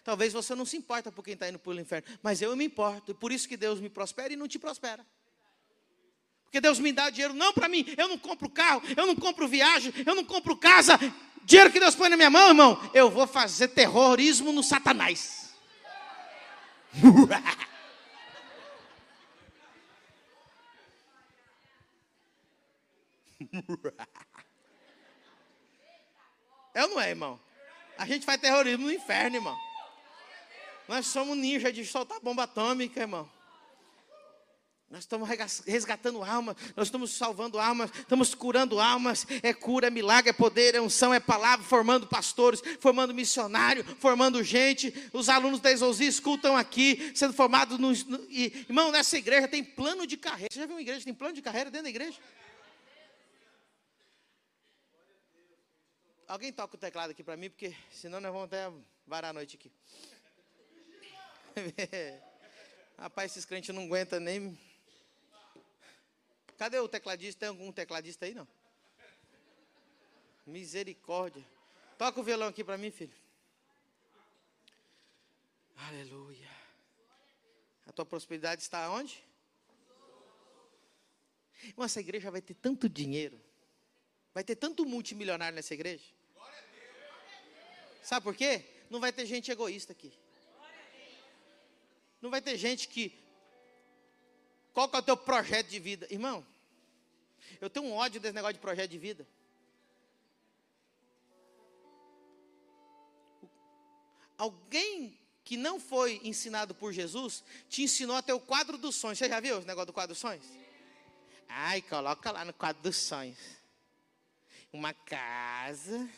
[0.06, 2.64] Talvez você não se importa por quem está indo para o inferno, mas eu me
[2.64, 3.16] importo.
[3.16, 5.04] Por isso que Deus me prospera e não te prospera.
[6.44, 7.84] Porque Deus me dá dinheiro não para mim.
[7.98, 11.00] Eu não compro carro, eu não compro viagem, eu não compro casa.
[11.44, 15.56] Dinheiro que Deus põe na minha mão, irmão, eu vou fazer terrorismo no Satanás.
[26.74, 27.40] É ou não é, irmão?
[27.98, 29.65] A gente faz terrorismo no inferno, irmão.
[30.88, 33.30] Nós somos ninja de soltar bomba atômica, irmão.
[34.88, 35.28] Nós estamos
[35.66, 39.26] resgatando almas, nós estamos salvando almas, estamos curando almas.
[39.42, 44.44] É cura, é milagre, é poder, é unção, é palavra, formando pastores, formando missionário, formando
[44.44, 44.94] gente.
[45.12, 47.80] Os alunos da Exousia escutam aqui, sendo formados.
[47.80, 50.54] No, no, e, irmão, nessa igreja tem plano de carreira.
[50.54, 52.20] Você já viu uma igreja que tem plano de carreira dentro da igreja?
[56.28, 58.72] Alguém toca o teclado aqui para mim, porque senão nós vamos até
[59.06, 59.72] varar a noite aqui.
[62.98, 64.58] Rapaz, esses crentes não aguentam nem.
[66.58, 67.42] Cadê o tecladista?
[67.42, 68.48] Tem algum tecladista aí, não?
[70.46, 71.44] Misericórdia.
[71.98, 73.14] Toca o violão aqui para mim, filho.
[75.78, 76.50] Aleluia.
[77.86, 79.24] A tua prosperidade está onde?
[81.64, 83.40] Irmão, essa igreja vai ter tanto dinheiro.
[84.34, 86.06] Vai ter tanto multimilionário nessa igreja.
[88.04, 88.64] Sabe por quê?
[88.90, 90.14] Não vai ter gente egoísta aqui.
[92.22, 93.18] Não vai ter gente que.
[94.74, 96.08] Qual que é o teu projeto de vida?
[96.10, 96.46] Irmão,
[97.62, 99.28] eu tenho um ódio desse negócio de projeto de vida.
[104.38, 109.18] Alguém que não foi ensinado por Jesus te ensinou até o quadro dos sonhos.
[109.18, 110.46] Você já viu esse negócio do quadro dos sonhos?
[111.48, 113.38] Ai, coloca lá no quadro dos sonhos.
[114.74, 116.10] Uma casa.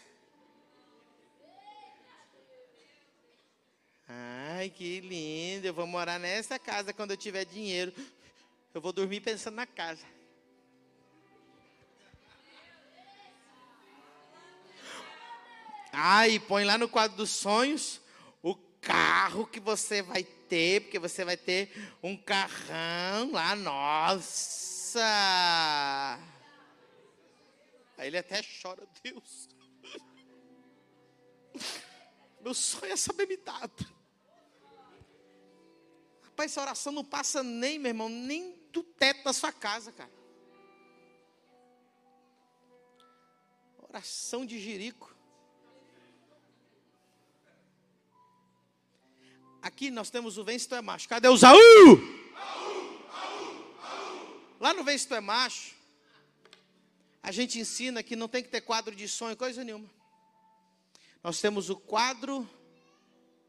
[4.07, 5.67] Ai, que lindo.
[5.67, 7.93] Eu vou morar nessa casa quando eu tiver dinheiro.
[8.73, 10.05] Eu vou dormir pensando na casa.
[15.91, 17.99] Ai, põe lá no quadro dos sonhos
[18.43, 21.71] o carro que você vai ter, porque você vai ter
[22.03, 24.99] um carrão lá, nossa.
[27.97, 29.49] Aí ele até chora, Deus.
[32.41, 33.67] Meu sonho é saber me dar.
[36.37, 40.11] Rapaz, essa oração não passa nem, meu irmão, nem do teto da sua casa, cara.
[43.89, 45.15] Oração de Jerico.
[49.63, 51.09] Aqui nós temos o Vence Tu é Macho.
[51.09, 51.57] Cadê o Zaú?
[54.59, 55.73] Lá no Vence Tu é Macho,
[57.23, 59.89] a gente ensina que não tem que ter quadro de sonho, coisa nenhuma.
[61.23, 62.47] Nós temos o quadro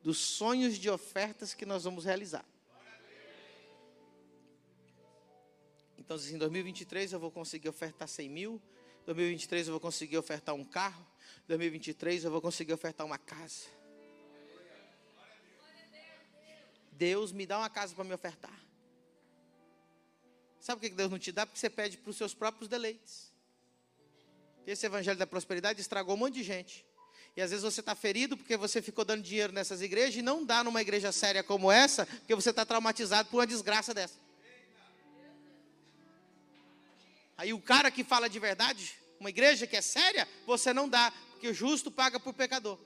[0.03, 2.47] dos sonhos de ofertas que nós vamos realizar.
[6.09, 8.63] Então, assim, em 2023 eu vou conseguir ofertar 100 mil.
[9.03, 11.07] Em 2023 eu vou conseguir ofertar um carro.
[11.45, 13.67] Em 2023 eu vou conseguir ofertar uma casa.
[16.93, 18.59] Deus me dá uma casa para me ofertar.
[20.59, 21.45] Sabe por que Deus não te dá?
[21.45, 23.31] Porque você pede para os seus próprios deleites.
[24.67, 26.87] Esse evangelho da prosperidade estragou um monte de gente.
[27.37, 30.43] E às vezes você está ferido porque você ficou dando dinheiro nessas igrejas e não
[30.43, 34.27] dá numa igreja séria como essa, porque você está traumatizado por uma desgraça dessa.
[37.39, 41.13] Aí o cara que fala de verdade, uma igreja que é séria, você não dá,
[41.31, 42.77] porque o justo paga por pecador.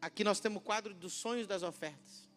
[0.00, 2.30] Aqui nós temos o quadro dos sonhos das ofertas.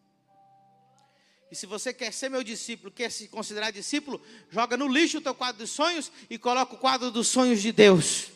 [1.48, 5.20] E se você quer ser meu discípulo, quer se considerar discípulo, joga no lixo o
[5.20, 8.32] teu quadro dos sonhos e coloca o quadro dos sonhos de Deus.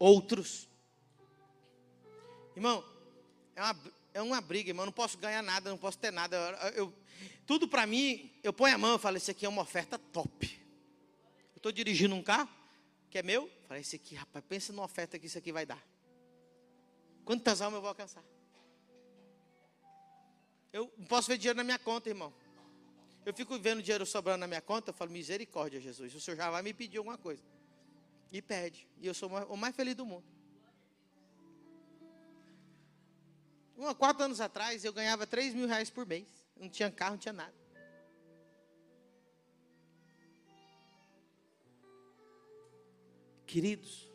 [0.00, 0.68] Outros.
[2.56, 2.84] Irmão,
[3.56, 3.76] é uma,
[4.14, 4.84] é uma briga, irmão.
[4.84, 6.36] Eu não posso ganhar nada, não posso ter nada.
[6.36, 6.94] Eu, eu
[7.46, 10.60] tudo para mim, eu ponho a mão e falo: Isso aqui é uma oferta top.
[11.54, 12.48] Eu estou dirigindo um carro
[13.10, 13.50] que é meu.
[13.66, 15.82] Falei: Esse aqui, rapaz, pensa numa oferta que isso aqui vai dar.
[17.24, 18.22] Quantas almas eu vou alcançar?
[20.72, 22.32] Eu não posso ver dinheiro na minha conta, irmão.
[23.24, 26.14] Eu fico vendo dinheiro sobrando na minha conta, eu falo, misericórdia, Jesus.
[26.14, 27.42] O Senhor já vai me pedir alguma coisa.
[28.30, 28.86] E pede.
[29.00, 30.24] E eu sou o mais feliz do mundo.
[33.76, 36.26] Um, quatro anos atrás, eu ganhava 3 mil reais por mês.
[36.56, 37.54] Não tinha carro, não tinha nada.
[43.46, 44.08] Queridos,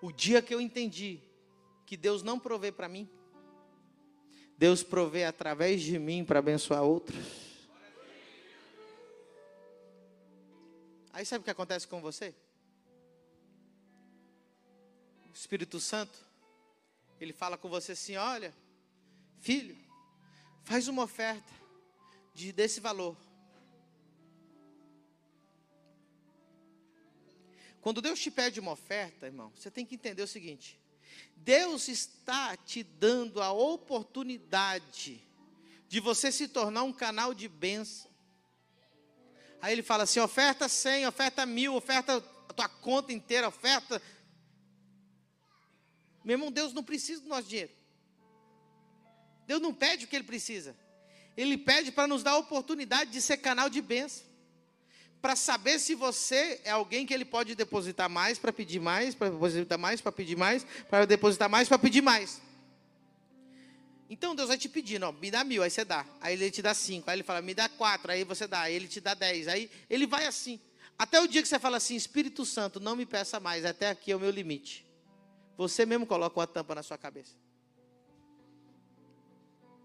[0.00, 1.20] o dia que eu entendi
[1.86, 3.08] que Deus não provê para mim,
[4.56, 7.44] Deus provê através de mim para abençoar outros.
[11.12, 12.34] Aí sabe o que acontece com você?
[15.30, 16.23] O Espírito Santo,
[17.20, 18.54] ele fala com você assim: olha,
[19.40, 19.76] filho,
[20.64, 21.52] faz uma oferta
[22.34, 23.16] de, desse valor.
[27.80, 30.80] Quando Deus te pede uma oferta, irmão, você tem que entender o seguinte:
[31.36, 35.22] Deus está te dando a oportunidade
[35.88, 38.10] de você se tornar um canal de bênção.
[39.60, 44.00] Aí ele fala assim: oferta 100, oferta mil, oferta a tua conta inteira, oferta.
[46.24, 47.72] Meu irmão, Deus não precisa do nosso dinheiro.
[49.46, 50.74] Deus não pede o que ele precisa.
[51.36, 54.24] Ele pede para nos dar a oportunidade de ser canal de bênção
[55.24, 59.30] para saber se você é alguém que ele pode depositar mais para pedir mais, para
[59.30, 62.42] depositar mais para pedir mais, para depositar mais para pedir mais.
[64.10, 66.04] Então Deus vai te pedindo, ó, me dá mil, aí você dá.
[66.20, 68.74] Aí ele te dá cinco, aí ele fala, me dá quatro, aí você dá, aí
[68.74, 69.48] ele te dá dez.
[69.48, 70.60] Aí ele vai assim.
[70.98, 74.12] Até o dia que você fala assim, Espírito Santo, não me peça mais, até aqui
[74.12, 74.83] é o meu limite.
[75.56, 77.36] Você mesmo coloca uma tampa na sua cabeça.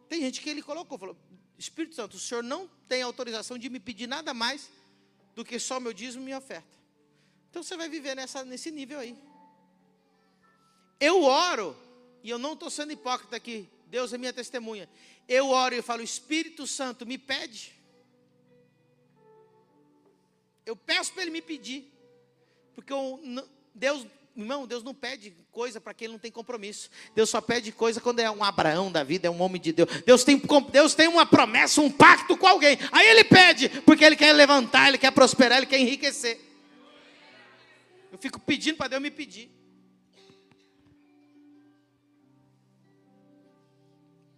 [0.07, 1.15] Tem gente que ele colocou, falou,
[1.57, 4.69] Espírito Santo, o Senhor não tem autorização de me pedir nada mais
[5.35, 6.77] do que só meu dízimo e minha oferta.
[7.49, 9.15] Então você vai viver nessa, nesse nível aí.
[10.99, 11.75] Eu oro,
[12.23, 14.89] e eu não estou sendo hipócrita aqui, Deus é minha testemunha.
[15.27, 17.73] Eu oro e falo, Espírito Santo, me pede.
[20.65, 21.91] Eu peço para ele me pedir.
[22.75, 23.19] Porque eu,
[23.73, 24.05] Deus,
[24.41, 26.89] irmão, Deus não pede coisa para quem não tem compromisso.
[27.15, 29.89] Deus só pede coisa quando é um Abraão da vida, é um homem de Deus.
[30.03, 32.77] Deus tem, Deus tem uma promessa, um pacto com alguém.
[32.91, 36.39] Aí ele pede, porque ele quer levantar, ele quer prosperar, ele quer enriquecer.
[38.11, 39.51] Eu fico pedindo para Deus me pedir.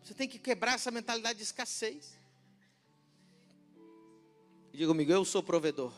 [0.04, 2.20] Você tem que quebrar essa mentalidade de escassez.
[4.74, 5.94] Diga comigo, eu sou provedor.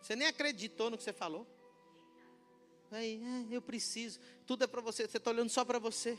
[0.00, 1.46] Você nem acreditou no que você falou.
[2.92, 4.20] Aí, é, eu preciso.
[4.46, 5.08] Tudo é para você.
[5.08, 6.18] Você está olhando só para você.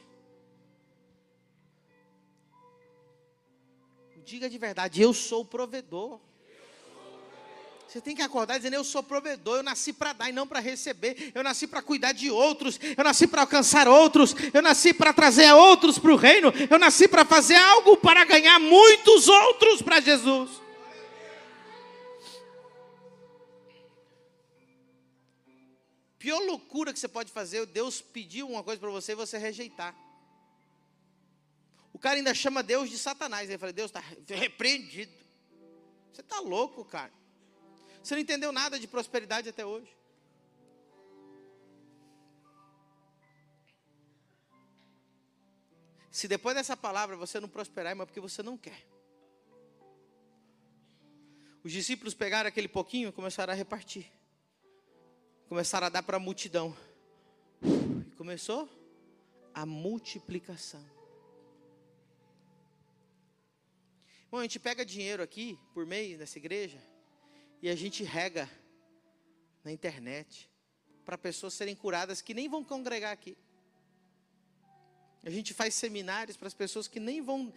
[4.26, 6.20] Diga de verdade, eu sou o provedor.
[7.88, 10.60] Você tem que acordar dizendo: Eu sou provedor, eu nasci para dar e não para
[10.60, 11.32] receber.
[11.36, 12.80] Eu nasci para cuidar de outros.
[12.98, 14.34] Eu nasci para alcançar outros.
[14.52, 16.52] Eu nasci para trazer outros para o reino.
[16.70, 20.50] Eu nasci para fazer algo para ganhar muitos outros para Jesus.
[26.24, 29.94] Pior loucura que você pode fazer, Deus pediu uma coisa para você e você rejeitar.
[31.92, 33.50] O cara ainda chama Deus de Satanás.
[33.50, 34.00] Ele fala: Deus está
[34.34, 35.12] repreendido.
[36.14, 37.12] Você está louco, cara.
[38.02, 39.94] Você não entendeu nada de prosperidade até hoje.
[46.10, 48.82] Se depois dessa palavra você não prosperar, é porque você não quer.
[51.66, 54.10] Os discípulos pegaram aquele pouquinho e começaram a repartir.
[55.48, 56.76] Começaram a dar para a multidão.
[57.62, 58.70] E começou
[59.54, 60.84] a multiplicação.
[64.32, 66.82] Bom, a gente pega dinheiro aqui por mês nessa igreja
[67.62, 68.50] e a gente rega
[69.64, 70.50] na internet
[71.06, 73.38] para pessoas serem curadas que nem vão congregar aqui.
[75.24, 77.54] A gente faz seminários para as pessoas que nem vão.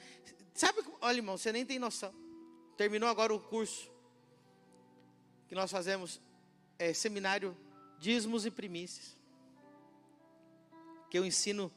[0.54, 2.14] Sabe, olha, irmão, você nem tem noção.
[2.76, 3.90] Terminou agora o curso
[5.48, 6.20] que nós fazemos
[6.78, 7.56] é, seminário
[8.06, 9.16] dízimos e primícias.
[11.10, 11.72] Que eu ensino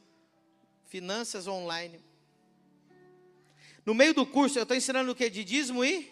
[0.86, 2.00] finanças online.
[3.84, 5.28] No meio do curso, eu estou ensinando o que?
[5.28, 6.08] De dízimo e?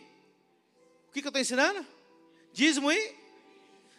[1.08, 1.86] O que, que eu estou ensinando?
[2.52, 3.14] Dízimo e?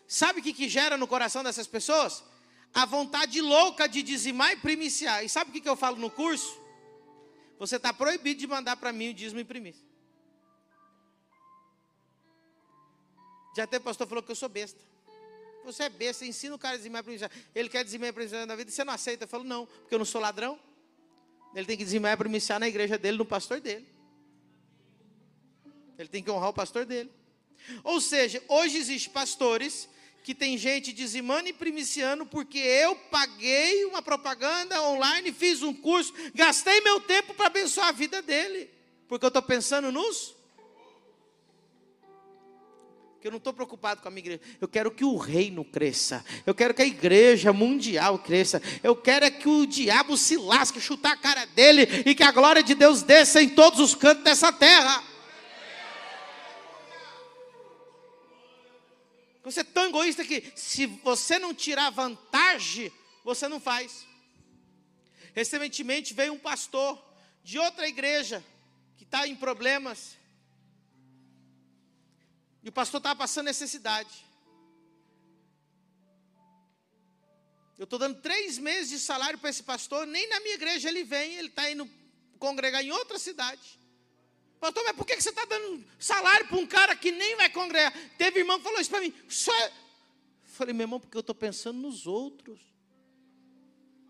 [0.05, 2.22] Sabe o que, que gera no coração dessas pessoas?
[2.74, 5.24] A vontade louca de dizimar e primiciar.
[5.24, 6.59] E sabe o que, que eu falo no curso?
[7.57, 9.88] Você está proibido de mandar para mim o dízimo e primícia.
[13.55, 14.89] Já até o pastor falou que eu sou besta.
[15.72, 17.32] Você é besta, ensina o cara a dizimar primiciar.
[17.53, 19.26] Ele quer dizimar primiciar na vida e você não aceita.
[19.26, 20.59] Eu falo, não, porque eu não sou ladrão.
[21.55, 23.88] Ele tem que dizimar primiciar na igreja dele, no pastor dele.
[25.97, 27.11] Ele tem que honrar o pastor dele.
[27.84, 29.89] Ou seja, hoje existem pastores
[30.24, 36.13] que tem gente dizimando e primiciando porque eu paguei uma propaganda online, fiz um curso,
[36.34, 38.70] gastei meu tempo para abençoar a vida dele,
[39.07, 40.36] porque eu estou pensando nos.
[43.22, 44.41] Que eu não estou preocupado com a minha igreja.
[44.61, 46.24] Eu quero que o reino cresça.
[46.45, 48.61] Eu quero que a igreja mundial cresça.
[48.82, 52.32] Eu quero é que o diabo se lasque, chutar a cara dele e que a
[52.32, 55.03] glória de Deus desça em todos os cantos dessa terra.
[59.43, 62.91] Você é tão egoísta que se você não tirar vantagem,
[63.24, 64.05] você não faz.
[65.34, 67.03] Recentemente veio um pastor
[67.43, 68.45] de outra igreja
[68.95, 70.18] que está em problemas.
[72.64, 74.26] E o pastor estava passando necessidade.
[77.78, 81.03] Eu estou dando três meses de salário para esse pastor, nem na minha igreja ele
[81.03, 81.89] vem, ele está indo
[82.38, 83.80] congregar em outra cidade.
[84.60, 87.93] Pastor, mas por que você está dando salário para um cara que nem vai congregar?
[88.18, 89.14] Teve irmão que falou isso para mim.
[89.30, 89.53] Só...
[90.43, 92.60] Falei, meu irmão, porque eu estou pensando nos outros.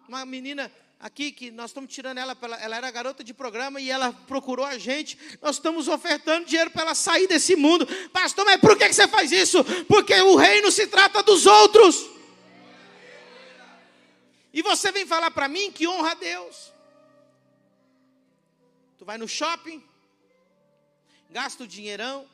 [0.08, 4.12] Uma menina aqui que nós estamos tirando ela, ela era garota de programa e ela
[4.28, 5.18] procurou a gente.
[5.42, 7.88] Nós estamos ofertando dinheiro para ela sair desse mundo.
[8.10, 9.64] Pastor, mas por que você faz isso?
[9.86, 12.10] Porque o reino se trata dos outros.
[14.52, 16.74] E você vem falar para mim que honra a Deus.
[18.98, 19.82] Tu vai no shopping,
[21.30, 22.28] gasta o dinheirão,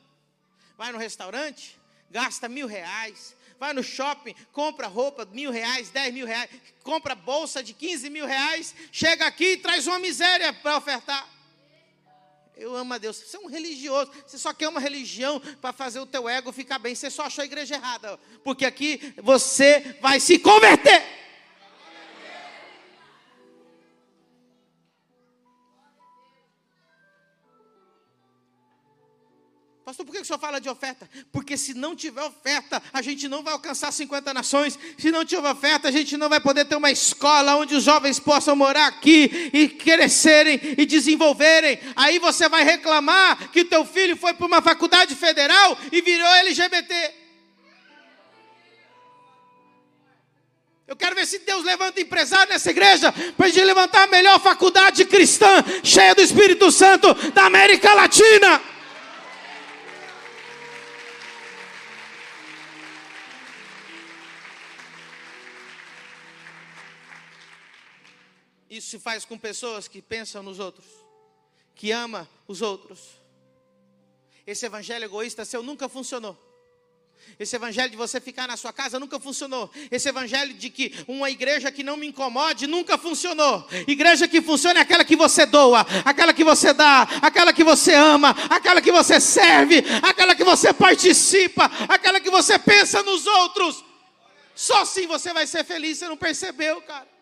[0.76, 1.78] vai no restaurante,
[2.10, 6.50] gasta mil reais, vai no shopping, compra roupa mil reais, dez mil reais,
[6.82, 11.36] compra bolsa de quinze mil reais, chega aqui e traz uma miséria para ofertar.
[12.56, 13.18] Eu amo a Deus.
[13.18, 14.10] Você é um religioso.
[14.26, 16.94] Você só quer uma religião para fazer o teu ego ficar bem.
[16.94, 18.18] Você só achou a igreja errada.
[18.42, 21.15] Porque aqui você vai se converter.
[29.96, 31.08] Pastor, por que o senhor fala de oferta?
[31.32, 34.78] Porque se não tiver oferta, a gente não vai alcançar 50 nações.
[34.98, 38.18] Se não tiver oferta, a gente não vai poder ter uma escola onde os jovens
[38.20, 41.78] possam morar aqui e crescerem e desenvolverem.
[41.96, 47.14] Aí você vai reclamar que teu filho foi para uma faculdade federal e virou LGBT.
[50.86, 54.38] Eu quero ver se Deus levanta empresário nessa igreja para a gente levantar a melhor
[54.40, 58.75] faculdade cristã, cheia do Espírito Santo da América Latina.
[68.86, 70.86] Isso se faz com pessoas que pensam nos outros,
[71.74, 73.00] que ama os outros.
[74.46, 76.38] Esse evangelho egoísta seu nunca funcionou.
[77.36, 79.68] Esse evangelho de você ficar na sua casa nunca funcionou.
[79.90, 83.66] Esse evangelho de que uma igreja que não me incomode nunca funcionou.
[83.88, 87.92] Igreja que funciona é aquela que você doa, aquela que você dá, aquela que você
[87.92, 93.84] ama, aquela que você serve, aquela que você participa, aquela que você pensa nos outros.
[94.54, 95.98] Só assim você vai ser feliz.
[95.98, 97.15] Você não percebeu, cara?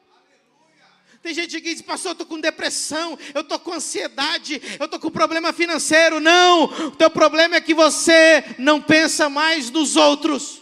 [1.25, 5.01] Tem gente que diz, pastor, eu estou com depressão, eu estou com ansiedade, eu estou
[5.01, 6.20] com problema financeiro.
[6.20, 10.61] Não, o teu problema é que você não pensa mais nos outros.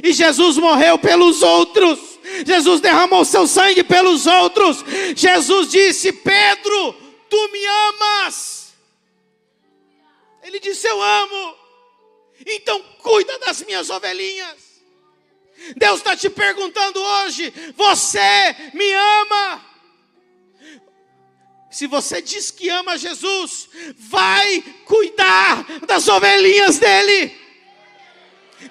[0.00, 1.98] E Jesus morreu pelos outros.
[2.46, 4.84] Jesus derramou seu sangue pelos outros.
[5.16, 6.92] Jesus disse: Pedro,
[7.28, 8.72] tu me amas.
[10.44, 11.56] Ele disse: Eu amo.
[12.46, 14.58] Então cuida das minhas ovelhinhas.
[15.76, 19.67] Deus está te perguntando hoje: Você me ama?
[21.70, 27.36] Se você diz que ama Jesus, vai cuidar das ovelhinhas dele.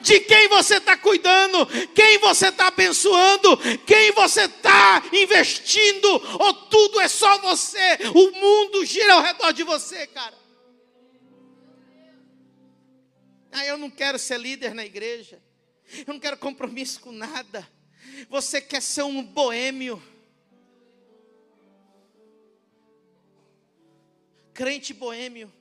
[0.01, 6.07] De quem você está cuidando, quem você está abençoando, quem você está investindo,
[6.39, 10.37] ou tudo é só você, o mundo gira ao redor de você, cara.
[13.51, 15.41] Ah, eu não quero ser líder na igreja,
[16.05, 17.67] eu não quero compromisso com nada.
[18.29, 20.01] Você quer ser um boêmio.
[24.57, 25.53] Crente boêmio,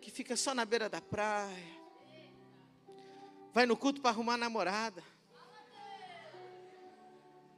[0.00, 1.78] que fica só na beira da praia,
[3.54, 5.04] vai no culto para arrumar namorada,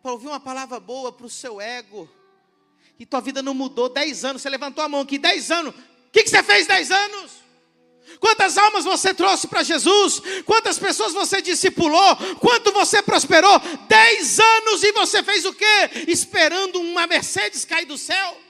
[0.03, 2.07] para ouvir uma palavra boa para o seu ego,
[2.99, 3.89] e tua vida não mudou.
[3.89, 5.75] Dez anos, você levantou a mão aqui, dez anos.
[5.75, 7.33] O que, que você fez dez anos?
[8.21, 10.21] Quantas almas você trouxe para Jesus?
[10.45, 12.17] Quantas pessoas você discipulou?
[12.39, 13.59] Quanto você prosperou?
[13.89, 16.05] Dez anos e você fez o quê?
[16.07, 18.44] Esperando uma Mercedes cair do céu?